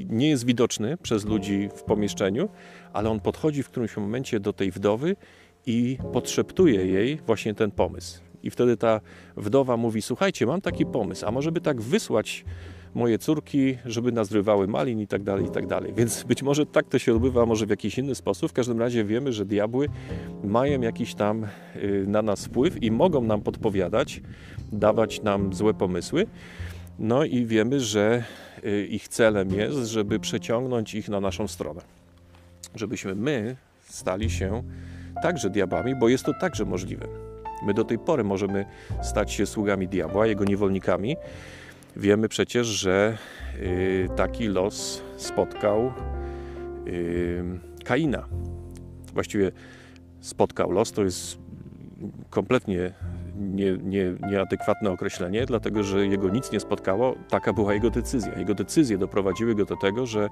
[0.10, 2.50] nie jest widoczny przez ludzi w pomieszczeniu,
[2.94, 5.16] ale on podchodzi w którymś momencie do tej wdowy
[5.66, 8.22] i podszeptuje jej właśnie ten pomysł.
[8.44, 9.02] I wtedy ta
[9.38, 12.46] wdowa mówi: Słuchajcie, mam taki pomysł, a może by tak wysłać
[12.96, 15.94] moje córki, żeby nas rywały malin i tak dalej, i tak dalej.
[15.94, 18.52] Więc być może tak to się odbywa, może w jakiś inny sposób.
[18.52, 19.90] W każdym razie wiemy, że diabły
[20.44, 24.22] mają jakiś tam y, na nas wpływ i mogą nam podpowiadać,
[24.72, 26.28] dawać nam złe pomysły.
[27.00, 28.24] No i wiemy, że
[28.64, 31.82] y, ich celem jest, żeby przeciągnąć ich na naszą stronę.
[32.76, 34.64] Żebyśmy my stali się
[35.22, 37.08] także diabłami, bo jest to także możliwe.
[37.66, 38.66] My do tej pory możemy
[39.02, 41.18] stać się sługami diabła, jego niewolnikami.
[41.96, 43.18] Wiemy przecież, że
[43.62, 45.94] y, taki los spotkał
[46.88, 47.44] y,
[47.86, 48.26] Kaina.
[49.14, 49.52] Właściwie
[50.22, 51.38] spotkał los, to jest
[52.30, 52.94] kompletnie
[53.36, 57.16] nie, nie, nieadekwatne określenie, dlatego że jego nic nie spotkało.
[57.30, 58.40] Taka była jego decyzja.
[58.40, 60.30] Jego decyzje doprowadziły go do tego, że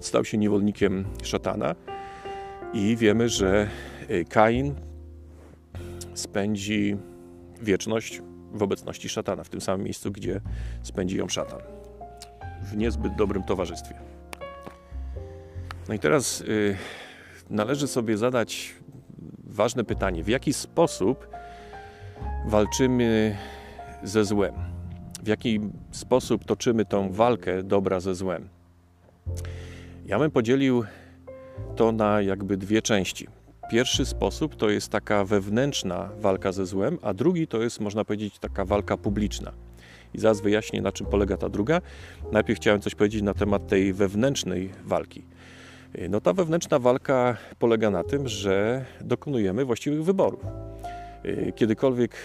[0.00, 1.74] stał się niewolnikiem szatana
[2.72, 3.68] i wiemy, że
[4.10, 4.74] y, Kain
[6.14, 6.96] spędzi
[7.62, 8.22] wieczność
[8.56, 10.40] w obecności szatana, w tym samym miejscu, gdzie
[10.82, 11.60] spędzi ją szatan.
[12.62, 13.94] W niezbyt dobrym towarzystwie.
[15.88, 16.76] No i teraz y,
[17.50, 18.74] należy sobie zadać
[19.44, 21.28] ważne pytanie: w jaki sposób
[22.46, 23.36] walczymy
[24.02, 24.54] ze złem?
[25.22, 28.48] W jaki sposób toczymy tą walkę dobra ze złem?
[30.06, 30.84] Ja bym podzielił
[31.76, 33.26] to na jakby dwie części.
[33.70, 38.38] Pierwszy sposób to jest taka wewnętrzna walka ze złem, a drugi to jest, można powiedzieć,
[38.38, 39.52] taka walka publiczna.
[40.14, 41.80] I zaraz wyjaśnię, na czym polega ta druga.
[42.32, 45.24] Najpierw chciałem coś powiedzieć na temat tej wewnętrznej walki.
[46.08, 50.40] No ta wewnętrzna walka polega na tym, że dokonujemy właściwych wyborów.
[51.54, 52.16] Kiedykolwiek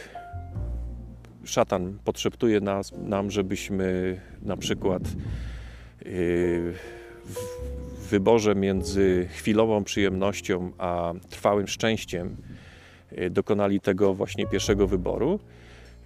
[1.44, 5.04] szatan podszeptuje nas, nam, żebyśmy na przykład
[6.06, 6.74] yy,
[8.12, 12.38] wyborze między chwilową przyjemnością a trwałym szczęściem
[13.18, 15.40] y, dokonali tego właśnie pierwszego wyboru,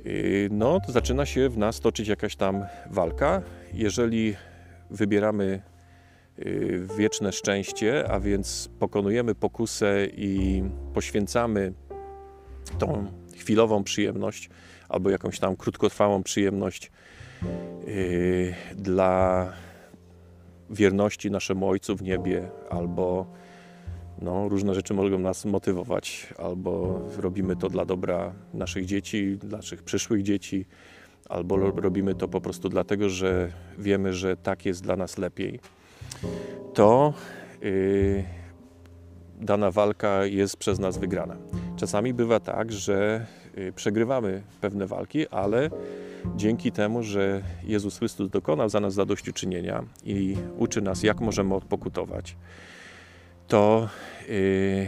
[0.05, 3.41] y, no to zaczyna się w nas toczyć jakaś tam walka.
[3.73, 4.35] Jeżeli
[4.89, 5.61] wybieramy
[6.39, 10.63] y, wieczne szczęście, a więc pokonujemy pokusę i
[10.93, 11.73] poświęcamy
[12.79, 13.05] tą
[13.37, 14.49] chwilową przyjemność
[14.89, 16.91] albo jakąś tam krótkotrwałą przyjemność
[18.75, 19.53] dla
[20.69, 23.25] wierności naszemu Ojcu w niebie, albo
[24.21, 30.23] no, różne rzeczy mogą nas motywować, albo robimy to dla dobra naszych dzieci, naszych przyszłych
[30.23, 30.65] dzieci,
[31.29, 35.59] albo robimy to po prostu dlatego, że wiemy, że tak jest dla nas lepiej,
[36.73, 37.13] to
[37.61, 38.23] yy,
[39.41, 41.35] dana walka jest przez nas wygrana.
[41.75, 43.25] Czasami bywa tak, że
[43.75, 45.69] przegrywamy pewne walki, ale
[46.35, 52.35] dzięki temu, że Jezus Chrystus dokonał za nas zadośćuczynienia i uczy nas, jak możemy odpokutować,
[53.47, 53.89] to
[54.29, 54.87] y,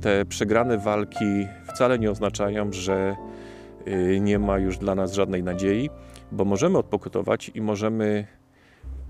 [0.00, 3.16] te przegrane walki wcale nie oznaczają, że
[3.88, 5.90] y, nie ma już dla nas żadnej nadziei,
[6.32, 8.26] bo możemy odpokutować i możemy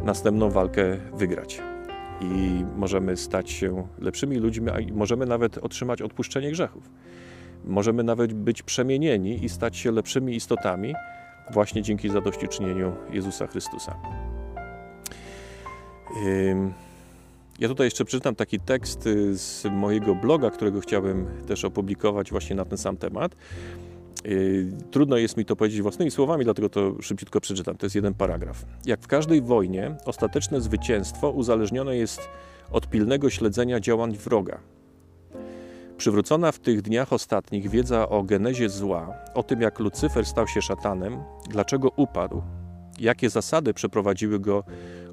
[0.01, 1.63] następną walkę wygrać.
[2.21, 6.91] I możemy stać się lepszymi ludźmi, a możemy nawet otrzymać odpuszczenie grzechów.
[7.65, 10.95] Możemy nawet być przemienieni i stać się lepszymi istotami,
[11.53, 13.97] właśnie dzięki zadośćuczynieniu Jezusa Chrystusa.
[17.59, 22.57] Ja tutaj jeszcze przeczytam taki tekst y, z mojego bloga, którego chciałbym też opublikować właśnie
[22.57, 23.37] na ten sam temat.
[24.27, 27.77] Y, trudno jest mi to powiedzieć własnymi słowami, dlatego to szybciutko przeczytam.
[27.77, 28.65] To jest jeden paragraf.
[28.87, 32.29] Jak w każdej wojnie, ostateczne zwycięstwo uzależnione jest
[32.71, 34.59] od pilnego śledzenia działań wroga.
[36.05, 40.63] Przywrócona w tych dniach ostatnich wiedza o genezie zła, o tym jak Lucyfer stał się
[40.63, 41.19] szatanem,
[41.51, 42.43] dlaczego upadł,
[42.99, 44.65] jakie zasady przeprowadziły go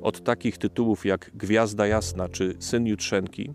[0.01, 3.53] od takich tytułów jak Gwiazda Jasna czy Syn Jutrzenki,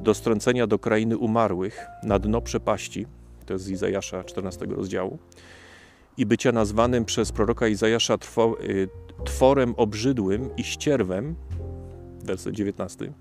[0.00, 3.06] do strącenia do krainy umarłych, na dno przepaści,
[3.46, 5.18] to jest z Izajasza 14 rozdziału,
[6.16, 8.88] i bycia nazwanym przez proroka Izajasza y,
[9.24, 11.34] tworem obrzydłym i ścierwem,
[12.24, 13.12] werset 19.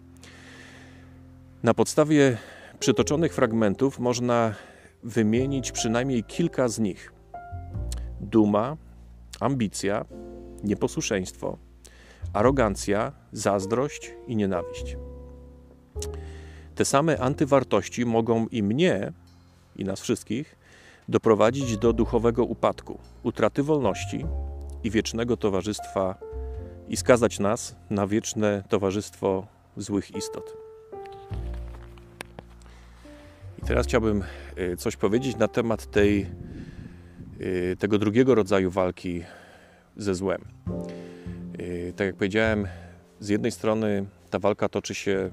[1.63, 2.37] Na podstawie
[2.81, 4.53] przytoczonych fragmentów można
[5.03, 7.13] wymienić przynajmniej kilka z nich:
[8.21, 8.77] duma,
[9.39, 10.05] ambicja,
[10.63, 11.57] nieposłuszeństwo,
[12.33, 14.97] arogancja, zazdrość i nienawiść.
[16.75, 19.13] Te same antywartości mogą i mnie,
[19.75, 20.55] i nas wszystkich,
[21.09, 24.25] doprowadzić do duchowego upadku, utraty wolności
[24.83, 26.15] i wiecznego towarzystwa
[26.87, 30.70] i skazać nas na wieczne towarzystwo złych istot.
[33.67, 34.23] Teraz chciałbym
[34.57, 36.25] y, coś powiedzieć na temat tej,
[37.41, 39.23] y, tego drugiego rodzaju walki
[39.97, 40.41] ze złem.
[41.59, 42.67] Y, tak jak powiedziałem,
[43.19, 45.29] z jednej strony ta walka toczy się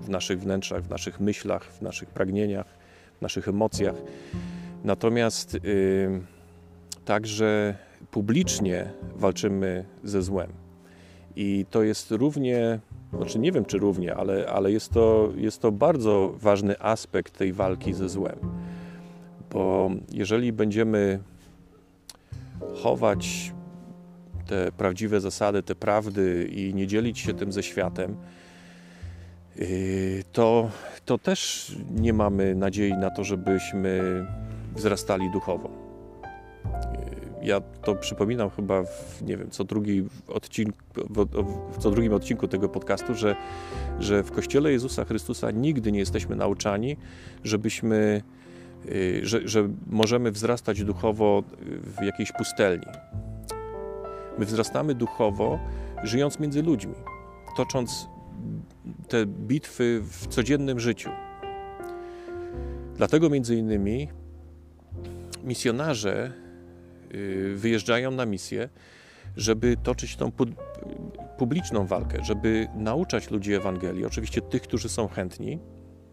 [0.00, 2.66] w naszych wnętrzach, w naszych myślach, w naszych pragnieniach,
[3.18, 3.96] w naszych emocjach.
[4.84, 5.58] Natomiast
[7.04, 7.74] także
[8.10, 10.52] publicznie walczymy ze złem.
[11.36, 12.80] I to jest równie
[13.16, 17.52] znaczy nie wiem czy równie, ale, ale jest, to, jest to bardzo ważny aspekt tej
[17.52, 18.38] walki ze złem.
[19.52, 21.18] Bo jeżeli będziemy
[22.82, 23.52] chować
[24.46, 28.16] te prawdziwe zasady, te prawdy i nie dzielić się tym ze światem,
[29.56, 29.66] yy,
[30.32, 30.70] to,
[31.04, 34.26] to też nie mamy nadziei na to, żebyśmy
[34.74, 35.85] wzrastali duchowo
[37.46, 40.78] ja to przypominam chyba w, nie wiem, co, drugi odcinku,
[41.72, 43.36] w co drugim odcinku tego podcastu, że,
[44.00, 46.96] że w Kościele Jezusa Chrystusa nigdy nie jesteśmy nauczani,
[47.44, 48.22] żebyśmy,
[48.86, 51.42] y, że, że możemy wzrastać duchowo
[51.98, 52.86] w jakiejś pustelni.
[54.38, 55.58] My wzrastamy duchowo,
[56.04, 56.94] żyjąc między ludźmi,
[57.56, 58.08] tocząc
[59.08, 61.10] te bitwy w codziennym życiu.
[62.96, 64.08] Dlatego między innymi
[65.44, 66.45] misjonarze
[67.54, 68.68] wyjeżdżają na misję,
[69.36, 70.32] żeby toczyć tą
[71.38, 74.04] publiczną walkę, żeby nauczać ludzi Ewangelii.
[74.04, 75.58] Oczywiście tych, którzy są chętni,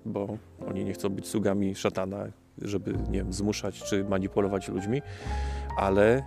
[0.05, 2.25] bo oni nie chcą być sługami szatana,
[2.61, 5.01] żeby nie wiem, zmuszać czy manipulować ludźmi,
[5.77, 6.23] ale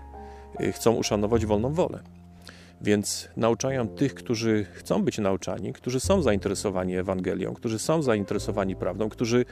[0.61, 2.02] y, chcą uszanować wolną wolę.
[2.81, 9.09] Więc nauczają tych, którzy chcą być nauczani, którzy są zainteresowani Ewangelią, którzy są zainteresowani prawdą,
[9.09, 9.44] którzy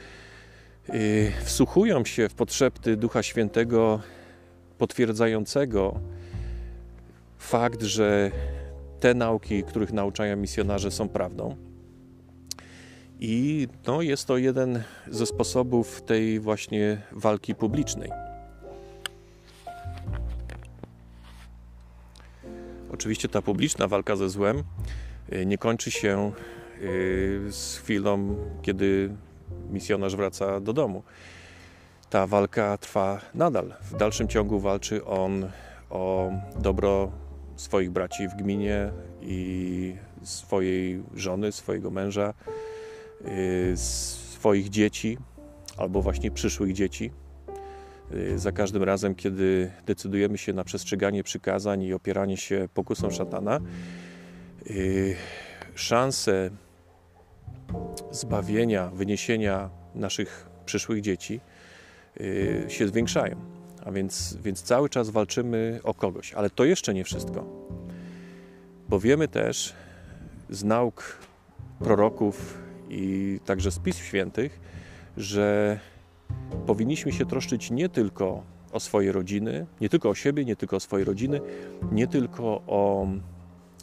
[0.89, 3.99] y, wsłuchują się w potrzeby Ducha Świętego
[4.77, 5.99] potwierdzającego
[7.37, 8.31] fakt, że
[8.99, 11.55] te nauki, których nauczają misjonarze, są prawdą.
[13.19, 18.09] I no, jest to jeden ze sposobów tej właśnie walki publicznej.
[22.91, 24.63] Oczywiście ta publiczna walka ze złem
[25.33, 26.31] y, nie kończy się
[26.81, 29.09] y, z chwilą, kiedy
[29.69, 31.03] misjonarz wraca do domu
[32.09, 33.73] ta walka trwa nadal.
[33.81, 35.49] W dalszym ciągu walczy on
[35.89, 37.11] o dobro
[37.55, 38.91] swoich braci w gminie
[39.21, 42.33] i swojej żony, swojego męża,
[43.27, 45.17] y, swoich dzieci
[45.77, 47.11] albo właśnie przyszłych dzieci.
[48.13, 53.59] Y, za każdym razem, kiedy decydujemy się na przestrzeganie przykazań i opieranie się pokusom szatana,
[54.69, 55.15] y,
[55.75, 56.49] szanse
[58.11, 61.39] zbawienia, wyniesienia naszych przyszłych dzieci
[62.67, 63.35] się zwiększają.
[63.85, 66.33] A więc, więc cały czas walczymy o kogoś.
[66.33, 67.45] Ale to jeszcze nie wszystko.
[68.89, 69.73] Bo wiemy też
[70.49, 71.19] z nauk
[71.79, 72.57] proroków
[72.89, 74.59] i także z Pism Świętych,
[75.17, 75.79] że
[76.65, 80.79] powinniśmy się troszczyć nie tylko o swoje rodziny, nie tylko o siebie, nie tylko o
[80.79, 81.41] swoje rodziny,
[81.91, 83.07] nie tylko o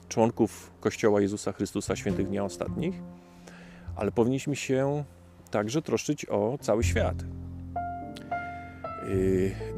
[0.09, 2.95] członków Kościoła Jezusa Chrystusa Świętych Dnia Ostatnich,
[3.97, 5.05] ale powinniśmy się
[5.51, 7.42] także troszczyć o cały świat, Y,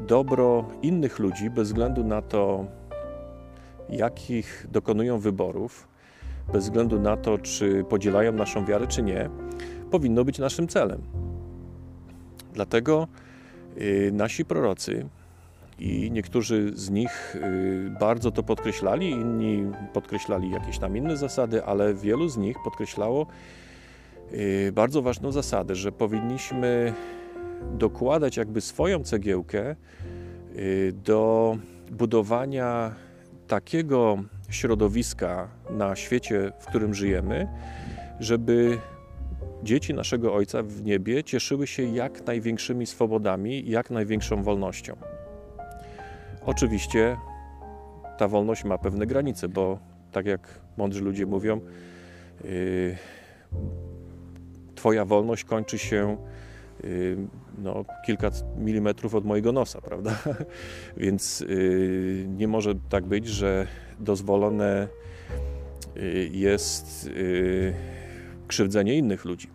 [0.07, 2.65] dobro innych ludzi, bez względu na to,
[3.89, 5.87] jakich dokonują wyborów,
[6.53, 9.29] bez względu na to, czy podzielają naszą wiarę, czy nie,
[9.91, 11.01] powinno być naszym celem.
[12.53, 13.07] Dlatego
[13.77, 15.05] y, nasi prorocy
[15.79, 21.93] i niektórzy z nich y, bardzo to podkreślali, inni podkreślali jakieś tam inne zasady, ale
[21.93, 23.27] wielu z nich podkreślało
[24.73, 26.93] bardzo ważną zasadę, że powinniśmy
[27.73, 29.75] dokładać jakby swoją cegiełkę
[30.55, 31.57] y, do
[31.91, 32.95] budowania
[33.47, 34.17] takiego
[34.49, 37.47] środowiska na świecie, w którym żyjemy,
[38.19, 38.77] żeby
[39.63, 44.95] dzieci naszego Ojca w niebie cieszyły się jak największymi swobodami, jak największą wolnością.
[46.45, 47.17] Oczywiście
[48.17, 49.79] ta wolność ma pewne granice, bo
[50.11, 51.61] tak jak mądrzy ludzie mówią,
[52.43, 52.95] yy,
[54.75, 56.17] Twoja wolność kończy się
[56.83, 57.17] yy,
[57.57, 60.17] no, kilka milimetrów od mojego nosa, prawda?
[60.97, 63.67] Więc yy, nie może tak być, że
[63.99, 64.87] dozwolone
[65.95, 67.73] yy, jest yy,
[68.47, 69.47] krzywdzenie innych ludzi.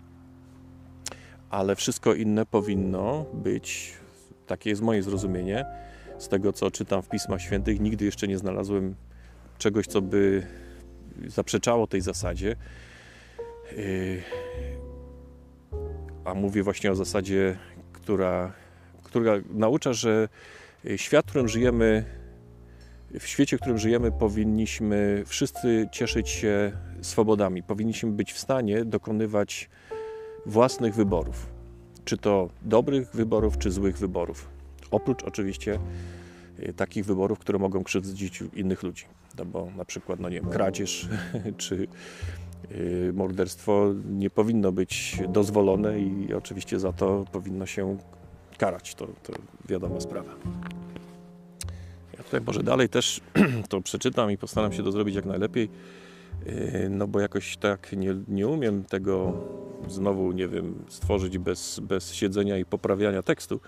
[1.50, 3.92] Ale wszystko inne powinno być,
[4.46, 5.64] takie jest moje zrozumienie,
[6.18, 8.94] z tego co czytam w Pismach Świętych, nigdy jeszcze nie znalazłem
[9.58, 10.46] czegoś, co by
[11.26, 12.56] zaprzeczało tej zasadzie.
[13.76, 14.22] Yy,
[16.24, 17.58] a mówię właśnie o zasadzie
[18.10, 18.52] która,
[19.02, 20.28] która naucza, że
[20.96, 22.04] świat, w którym żyjemy,
[23.20, 27.62] w świecie, w którym żyjemy, powinniśmy wszyscy cieszyć się swobodami.
[27.62, 29.70] Powinniśmy być w stanie dokonywać
[30.46, 31.46] własnych wyborów.
[32.04, 34.48] czy to dobrych wyborów, czy złych wyborów.
[34.90, 35.78] Oprócz oczywiście
[36.58, 39.04] y, takich wyborów, które mogą krzywdzić innych ludzi.
[39.38, 41.08] No bo na przykład, no nie wiem, kradzież
[41.62, 41.88] czy
[43.12, 47.96] morderstwo nie powinno być dozwolone i oczywiście za to powinno się
[48.58, 48.94] karać.
[48.94, 49.32] To, to
[49.68, 50.32] wiadoma sprawa.
[52.18, 53.20] Ja tutaj może dalej też
[53.68, 55.68] to przeczytam i postaram się to zrobić jak najlepiej,
[56.46, 59.32] y, no bo jakoś tak nie, nie umiem tego
[59.88, 63.60] znowu, nie wiem, stworzyć bez, bez siedzenia i poprawiania tekstu.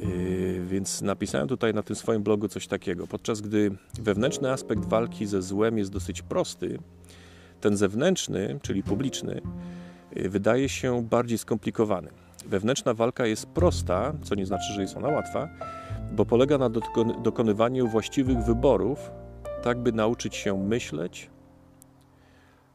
[0.00, 3.06] Yy, więc napisałem tutaj na tym swoim blogu coś takiego.
[3.06, 6.78] Podczas gdy wewnętrzny aspekt walki ze złem jest dosyć prosty,
[7.60, 9.40] ten zewnętrzny, czyli publiczny,
[10.16, 12.08] yy, wydaje się bardziej skomplikowany.
[12.46, 15.48] Wewnętrzna walka jest prosta, co nie znaczy, że jest ona łatwa,
[16.12, 16.68] bo polega na
[17.22, 19.10] dokonywaniu właściwych wyborów,
[19.62, 21.30] tak by nauczyć się myśleć,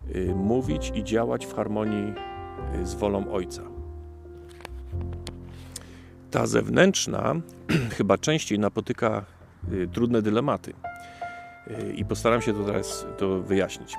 [0.07, 2.13] yy, mówić i działać w harmonii
[2.83, 3.61] z wolą Ojca.
[6.31, 7.35] Ta zewnętrzna
[7.97, 9.25] chyba częściej napotyka
[9.73, 10.73] y, trudne dylematy.
[11.67, 13.95] Y, I postaram się to teraz to wyjaśnić.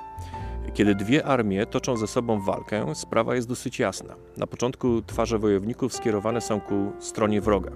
[0.73, 4.15] Kiedy dwie armie toczą ze sobą walkę, sprawa jest dosyć jasna.
[4.37, 7.71] Na początku twarze wojowników skierowane są ku stronie wroga.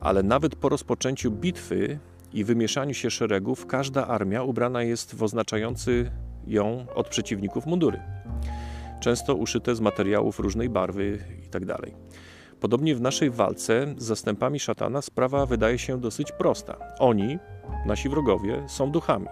[0.00, 1.98] Ale nawet po rozpoczęciu bitwy
[2.32, 6.10] i wymieszaniu się szeregów, każda armia ubrana jest w oznaczający
[6.46, 8.00] ją od przeciwników mundury
[9.00, 11.74] często uszyte z materiałów różnej barwy itd.
[11.74, 11.90] Tak
[12.60, 16.76] Podobnie w naszej walce z zastępami szatana sprawa wydaje się dosyć prosta.
[16.98, 17.38] Oni,
[17.86, 19.26] nasi wrogowie, są duchami,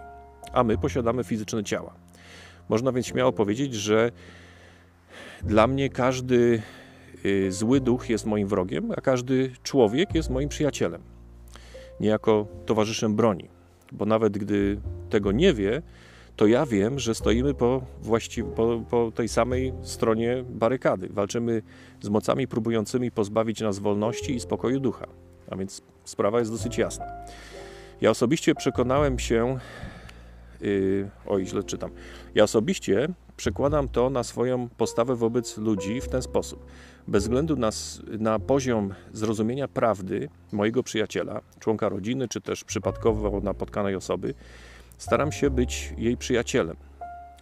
[0.53, 1.93] a my posiadamy fizyczne ciała.
[2.69, 4.11] Można więc śmiało powiedzieć, że
[5.43, 6.61] dla mnie każdy
[7.25, 11.01] y, zły duch jest moim wrogiem, a każdy człowiek jest moim przyjacielem,
[11.99, 13.49] niejako towarzyszem broni.
[13.91, 15.81] Bo nawet gdy tego nie wie,
[16.35, 21.09] to ja wiem, że stoimy po, właści- po, po tej samej stronie barykady.
[21.09, 21.61] Walczymy
[22.01, 25.07] z mocami próbującymi pozbawić nas wolności i spokoju ducha.
[25.51, 27.05] A więc sprawa jest dosyć jasna.
[28.01, 29.57] Ja osobiście przekonałem się,
[30.61, 31.91] yy, oj, źle czytam.
[32.35, 36.65] Ja osobiście przekładam to na swoją postawę wobec ludzi w ten sposób.
[37.07, 37.69] Bez względu na,
[38.19, 44.33] na poziom zrozumienia prawdy mojego przyjaciela, członka rodziny, czy też przypadkowo napotkanej osoby,
[44.97, 46.75] Staram się być jej przyjacielem,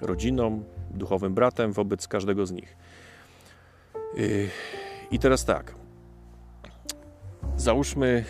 [0.01, 2.77] rodziną, duchowym bratem wobec każdego z nich.
[4.17, 4.49] Yy,
[5.11, 5.75] I teraz tak.
[7.57, 8.25] Załóżmy,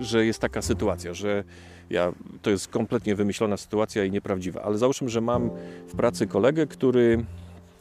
[0.00, 1.44] że jest taka sytuacja, że
[1.92, 2.12] ja,
[2.42, 5.50] to jest kompletnie wymyślona sytuacja i nieprawdziwa, ale załóżmy, że mam
[5.88, 7.24] w pracy kolegę, który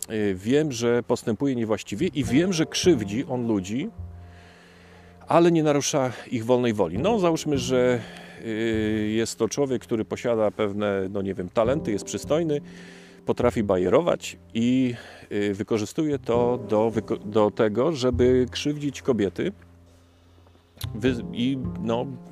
[0.10, 3.90] yy, wiem, że postępuje niewłaściwie i wiem, że krzywdzi on ludzi,
[5.28, 6.98] ale nie narusza ich wolnej woli.
[6.98, 8.00] No, załóżmy, że
[8.46, 12.62] Y, jest to człowiek, który posiada pewne, no nie wiem, talenty, jest przystojny,
[13.26, 14.96] potrafi bajerować i
[15.32, 16.92] y, wykorzystuje to do,
[17.26, 19.52] do tego, żeby krzywdzić kobiety
[21.34, 22.31] i no, y,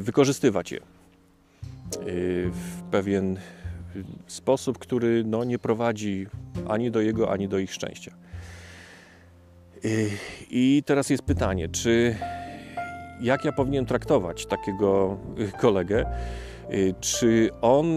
[0.00, 0.80] wykorzystywać je
[2.50, 3.38] w pewien
[4.26, 6.26] sposób, który no, nie prowadzi
[6.68, 8.12] ani do jego, ani do ich szczęścia.
[10.50, 12.16] I teraz jest pytanie, czy
[13.20, 16.06] jak ja powinien traktować takiego y, kolegę?
[16.72, 17.96] Y, czy on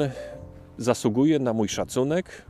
[0.77, 2.45] zasługuje na mój szacunek?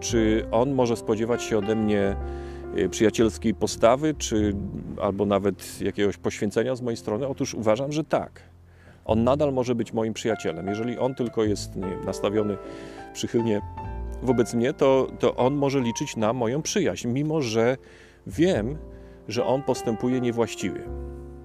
[0.00, 2.51] Czy on może spodziewać się ode mnie y,
[2.90, 4.54] przyjacielskiej postawy, czy
[5.00, 7.28] albo nawet jakiegoś poświęcenia z mojej strony?
[7.28, 8.42] Otóż uważam, że tak.
[9.04, 10.66] On nadal może być moim przyjacielem.
[10.66, 12.56] Jeżeli on tylko jest nie, nastawiony
[13.12, 13.60] przychylnie
[14.22, 17.76] wobec mnie, to, to on może liczyć na moją przyjaźń, mimo że
[18.26, 18.78] wiem,
[19.28, 20.80] że on postępuje niewłaściwie.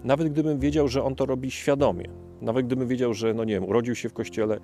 [0.04, 2.10] Nawet gdybym wiedział, że on to robi świadomie,
[2.42, 4.60] nawet gdybym wiedział, że no nie wiem, urodził się w kościele,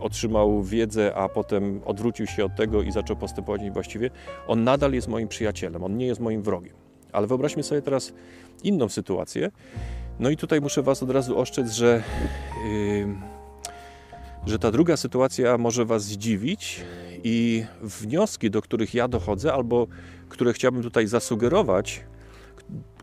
[0.00, 4.10] otrzymał wiedzę, a potem odwrócił się od tego i zaczął postępować niewłaściwie,
[4.46, 6.74] on nadal jest moim przyjacielem, on nie jest moim wrogiem.
[7.12, 8.12] Ale wyobraźmy sobie teraz
[8.62, 9.50] inną sytuację.
[10.20, 12.02] No i tutaj muszę Was od razu oszczędzić, że,
[12.70, 13.06] yy,
[14.46, 16.84] że ta druga sytuacja może Was zdziwić
[17.24, 19.86] i wnioski, do których ja dochodzę, albo
[20.28, 22.04] które chciałbym tutaj zasugerować,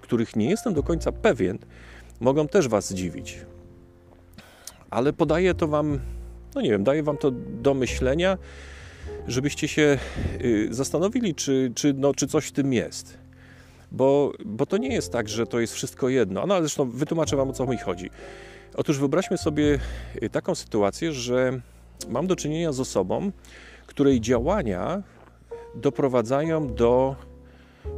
[0.01, 1.57] których nie jestem do końca pewien,
[2.19, 3.37] mogą też Was zdziwić.
[4.95, 5.99] Ale podaję to Wam,
[6.55, 7.31] no nie wiem, daję Wam to
[7.61, 8.37] do myślenia,
[9.27, 9.97] żebyście się
[10.41, 13.17] y, zastanowili, czy, czy, no, czy coś w tym jest.
[13.91, 16.45] Bo, bo to nie jest tak, że to jest wszystko jedno.
[16.45, 18.09] No ale zresztą wytłumaczę Wam, o co mi chodzi.
[18.75, 19.79] Otóż wyobraźmy sobie
[20.23, 21.61] y, taką sytuację, że
[22.09, 23.31] mam do czynienia z osobą,
[23.87, 25.03] której działania
[25.75, 27.15] doprowadzają do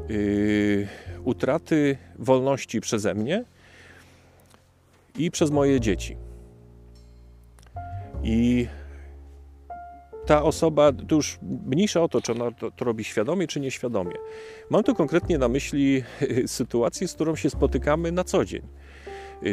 [0.09, 0.87] yy,
[1.23, 3.43] utraty wolności przeze mnie
[5.17, 6.26] i przez moje dzieci.
[8.29, 8.67] I
[10.25, 14.15] ta osoba, to już mniejsza o to, czy ona to, to, robi świadomie, czy nieświadomie.
[14.69, 16.03] Mam tu konkretnie na myśli
[16.47, 18.61] sytuację, z którą się spotykamy na co dzień.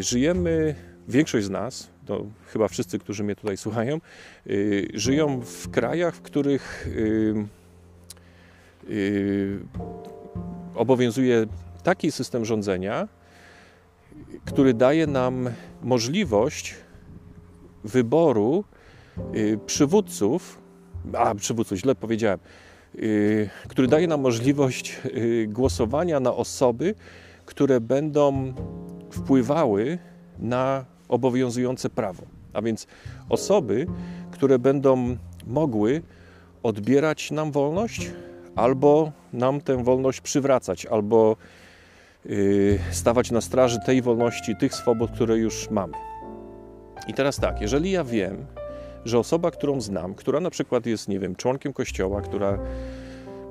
[0.01, 0.75] Żyjemy,
[1.09, 4.01] większość z nas, to chyba wszyscy, którzy mnie tutaj słuchają,
[4.95, 6.89] żyją w krajach, w których
[10.75, 11.47] obowiązuje
[11.83, 13.09] taki system rządzenia,
[14.45, 15.51] który daje nam
[15.83, 16.75] możliwość
[17.85, 18.65] wyboru
[19.35, 20.59] y, przywódców,
[21.13, 22.39] a przywódców, źle powiedziałem,
[22.95, 26.95] y, który daje nam możliwość y, głosowania na osoby,
[27.47, 28.55] które będą
[29.11, 29.99] wpływały
[30.39, 32.23] na obowiązujące prawo.
[32.53, 32.87] A więc
[33.29, 33.87] osoby,
[34.31, 35.17] które będą
[35.47, 36.03] mogły
[36.63, 38.11] odbierać nam wolność,
[38.57, 41.37] albo nam tę wolność przywracać, albo
[42.91, 45.95] stawać na straży tej wolności, tych swobód, które już mamy.
[47.09, 48.47] I teraz tak, jeżeli ja wiem,
[49.05, 52.59] że osoba, którą znam, która na przykład jest, nie wiem, członkiem kościoła, która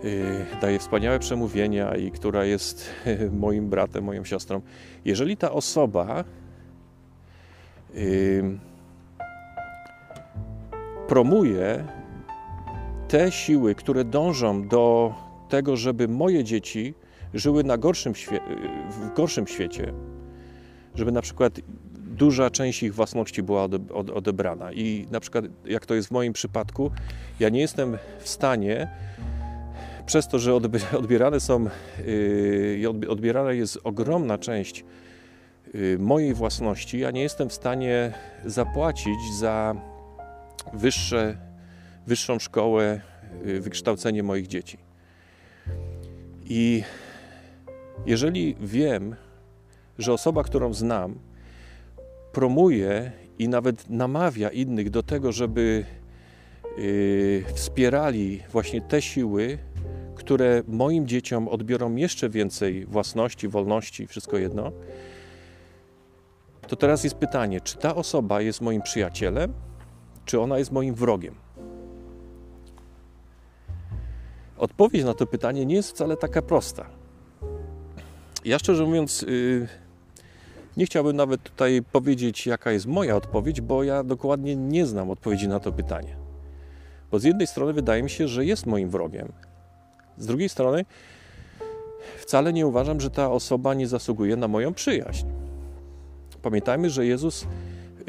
[0.04, 4.62] yy, daje wspaniałe przemówienia i która jest yy, moim bratem, moją siostrą,
[5.06, 6.24] jeżeli ta osoba
[7.94, 8.60] yy,
[11.08, 11.88] promuje
[13.08, 15.14] te siły, które dążą do
[15.50, 16.94] tego, żeby moje dzieci
[17.34, 18.14] żyły na gorszym
[18.90, 19.94] w gorszym świecie,
[20.96, 21.60] żeby na przykład
[22.14, 23.68] duża część ich własności była
[24.14, 24.72] odebrana.
[24.72, 26.92] I na przykład, jak to jest w moim przypadku,
[27.40, 28.88] ja nie jestem w stanie,
[30.06, 30.56] przez to, że
[30.98, 31.66] odbierane są,
[32.06, 34.86] yy, odbierana jest ogromna część
[35.74, 38.14] yy, mojej własności, ja nie jestem w stanie
[38.46, 39.76] zapłacić za
[40.74, 41.38] wyższe,
[42.08, 43.02] wyższą szkołę,
[43.46, 44.78] yy, wykształcenie moich dzieci.
[46.46, 46.84] I
[48.06, 49.16] jeżeli wiem,
[49.98, 51.20] że osoba, którą znam,
[52.34, 55.86] promuje i nawet namawia innych do tego, żeby
[56.78, 59.58] yy, wspierali właśnie te siły,
[60.16, 64.72] które moim dzieciom odbiorą jeszcze więcej własności, wolności, wszystko jedno,
[66.68, 69.54] to teraz jest pytanie, czy ta osoba jest moim przyjacielem,
[70.26, 71.36] czy ona jest moim wrogiem?
[74.58, 76.86] Odpowiedź na to pytanie nie jest wcale taka prosta.
[78.46, 79.68] Ja szczerze mówiąc, yy,
[80.78, 85.48] nie chciałbym nawet tutaj powiedzieć, jaka jest moja odpowiedź, bo ja dokładnie nie znam odpowiedzi
[85.48, 86.16] na to pytanie.
[87.12, 89.32] Bo z jednej strony wydaje mi się, że jest moim wrogiem,
[90.18, 90.86] z drugiej strony
[92.18, 95.26] wcale nie uważam, że ta osoba nie zasługuje na moją przyjaźń.
[96.42, 97.48] Pamiętajmy, że Jezus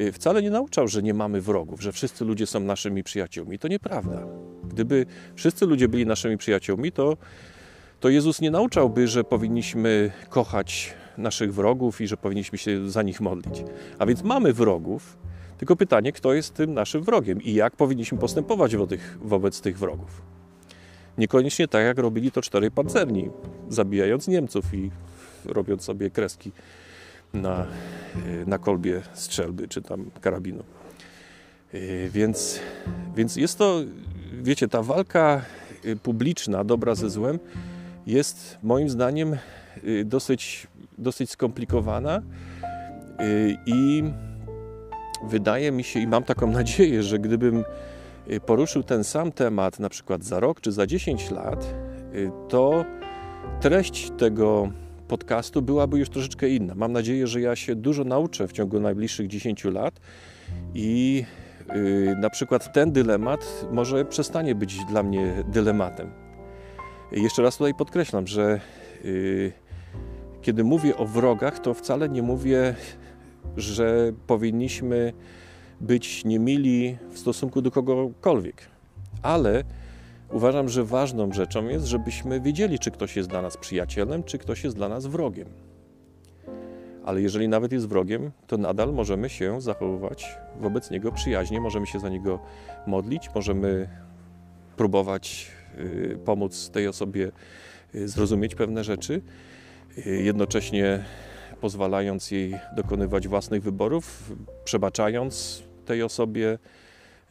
[0.01, 3.59] y, wcale nie nauczał, że nie mamy wrogów, że wszyscy ludzie są naszymi przyjaciółmi.
[3.59, 4.27] To nieprawda.
[4.65, 7.17] Gdyby wszyscy ludzie byli naszymi przyjaciółmi, to,
[8.01, 13.21] to Jezus nie nauczałby, że powinniśmy kochać naszych wrogów i że powinniśmy się za nich
[13.21, 13.65] modlić.
[13.99, 15.19] A więc mamy wrogów,
[15.59, 18.77] tylko pytanie, kto jest tym naszym wrogiem i jak powinniśmy postępować
[19.23, 20.23] wobec tych wrogów.
[21.19, 23.31] Niekoniecznie tak, jak robili to cztery pancerni,
[23.69, 24.91] zabijając Niemców i
[25.45, 26.53] robiąc sobie kreski
[27.33, 27.67] na,
[28.47, 30.65] na kolbie strzelby czy tam karabinu.
[31.73, 32.61] E, więc,
[33.17, 33.81] więc jest to,
[34.43, 35.45] wiecie, ta walka
[36.03, 37.39] publiczna, dobra ze złem,
[38.07, 39.37] jest moim zdaniem
[40.05, 40.67] dosyć
[40.99, 42.23] dosyć skomplikowana
[43.21, 44.05] y, i
[45.29, 47.65] wydaje mi się i mam taką nadzieję, że gdybym
[48.31, 51.75] y, poruszył ten sam temat na przykład za rok czy za 10 lat,
[52.15, 52.85] y, to
[53.61, 54.69] treść tego
[55.09, 56.75] podcastu byłaby już troszeczkę inna.
[56.75, 60.01] Mam nadzieję, że ja się dużo nauczę w ciągu najbliższych 10 lat
[60.75, 61.25] i
[62.21, 66.11] na przykład ten dylemat może przestanie być dla mnie dylematem.
[67.13, 68.61] Jeszcze raz tutaj podkreślam, że
[70.45, 72.75] kiedy mówię o wrogach, to wcale nie mówię,
[73.57, 75.13] że powinniśmy
[75.81, 78.57] być niemili w stosunku do kogokolwiek.
[79.23, 79.65] Ale
[80.31, 84.65] uważam, że ważną rzeczą jest, żebyśmy wiedzieli, czy ktoś jest dla nas przyjacielem, czy ktoś
[84.65, 85.49] jest dla nas wrogiem.
[87.05, 92.01] Ale jeżeli nawet jest wrogiem, to nadal możemy się zachowywać wobec niego przyjaźnie, możemy się
[92.01, 92.39] za niego
[92.87, 93.89] modlić, możemy
[94.77, 97.33] próbować y, pomóc tej osobie
[97.95, 99.23] y, zrozumieć pewne rzeczy
[100.07, 101.05] jednocześnie
[101.61, 104.33] pozwalając jej dokonywać własnych wyborów,
[104.65, 106.59] przebaczając tej osobie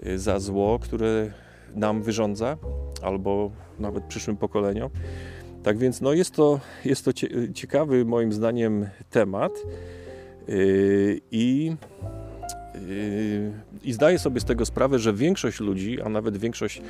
[0.05, 1.31] y, za zło, które
[1.75, 2.57] nam wyrządza,
[3.01, 4.89] albo nawet przyszłym pokoleniom.
[5.63, 7.11] Tak więc no jest to, jest to
[7.53, 9.51] ciekawy moim zdaniem temat
[10.49, 11.75] y, i,
[12.75, 13.51] y,
[13.83, 16.81] i zdaję sobie z tego sprawę, że większość ludzi, a nawet większość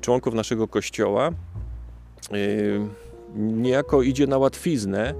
[0.00, 1.30] członków naszego kościoła
[3.36, 5.14] niejako idzie na łatwiznę.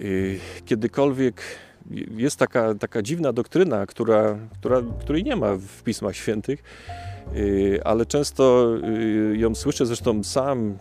[0.00, 1.42] Y, kiedykolwiek
[2.16, 6.62] jest taka, taka dziwna doktryna, która, która, której nie ma w Pismach Świętych,
[7.36, 10.78] Y, ale często y, ją słyszę, zresztą sam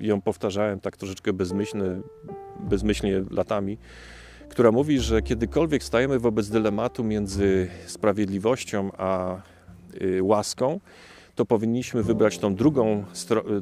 [0.00, 1.84] ją powtarzałem tak troszeczkę bezmyślnie,
[2.60, 3.78] bezmyślnie latami,
[4.48, 9.36] która mówi, że kiedykolwiek stajemy wobec dylematu między sprawiedliwością a
[10.20, 10.80] łaską,
[11.34, 13.04] to powinniśmy wybrać tą drugą,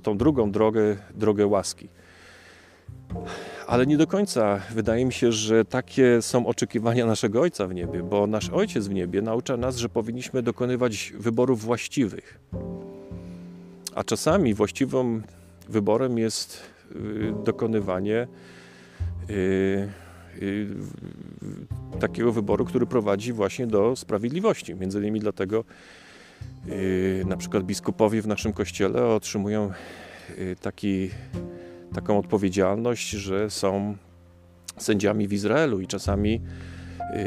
[0.03, 1.89] tą drugą drogę, drogę łaski.
[3.66, 8.03] Ale nie do końca wydaje mi się, że takie są oczekiwania naszego Ojca w niebie,
[8.03, 12.41] bo nasz Ojciec w niebie naucza nas, że powinniśmy dokonywać wyborów właściwych.
[13.95, 15.23] A czasami właściwym
[15.68, 16.61] wyborem jest
[16.97, 18.27] y, dokonywanie
[19.31, 19.89] y,
[20.43, 20.68] y,
[22.01, 24.75] takiego wyboru, który prowadzi właśnie do sprawiedliwości.
[24.75, 25.64] Między innymi dlatego
[27.26, 29.70] na przykład biskupowie w naszym kościele otrzymują
[30.61, 31.11] taki
[31.95, 33.97] taką odpowiedzialność, że są
[34.78, 36.40] sędziami w Izraelu i czasami,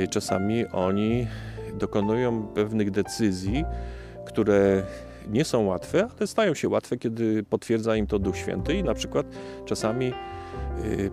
[0.04, 1.28] y, czasami oni
[1.80, 3.66] dokonują pewnych decyzji,
[4.26, 4.84] które
[5.28, 8.94] nie są łatwe, ale stają się łatwe, kiedy potwierdza im to Duch Święty i na
[8.94, 9.26] przykład
[9.66, 10.14] czasami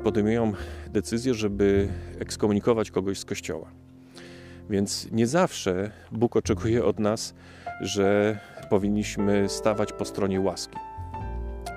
[0.05, 0.53] podejmują
[0.91, 1.89] decyzję, żeby
[2.19, 3.71] ekskomunikować kogoś z kościoła.
[4.71, 7.35] Więc nie zawsze Bóg oczekuje od nas,
[7.83, 8.39] że
[8.71, 10.77] powinniśmy stawać po stronie łaski.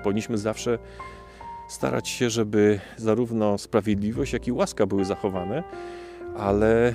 [0.02, 0.78] Powinniśmy zawsze
[1.68, 5.62] starać się, żeby zarówno sprawiedliwość, jak i łaska były zachowane,
[6.36, 6.94] ale,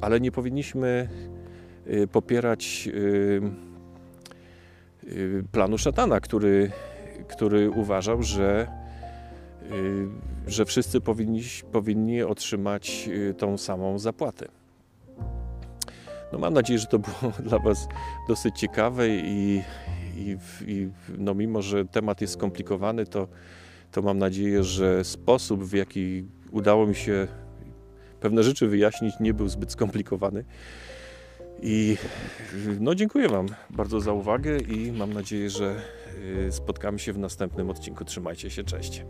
[0.00, 1.08] ale nie powinniśmy
[1.86, 3.40] y, popierać y,
[5.04, 6.70] y, planu szatana, który,
[7.28, 8.66] który uważał, że,
[10.46, 14.48] że wszyscy powinni, powinni otrzymać tą samą zapłatę.
[16.32, 17.88] No mam nadzieję, że to było dla Was
[18.28, 19.62] dosyć ciekawe i,
[20.16, 23.28] i, i no mimo, że temat jest skomplikowany, to
[23.92, 27.28] to mam nadzieję, że sposób, w jaki udało mi się
[28.20, 30.44] pewne rzeczy wyjaśnić, nie był zbyt skomplikowany.
[31.62, 31.96] I
[32.80, 35.76] no, dziękuję Wam bardzo za uwagę i mam nadzieję, że
[36.48, 38.04] y, spotkamy się w następnym odcinku.
[38.04, 39.04] Trzymajcie się, cześć.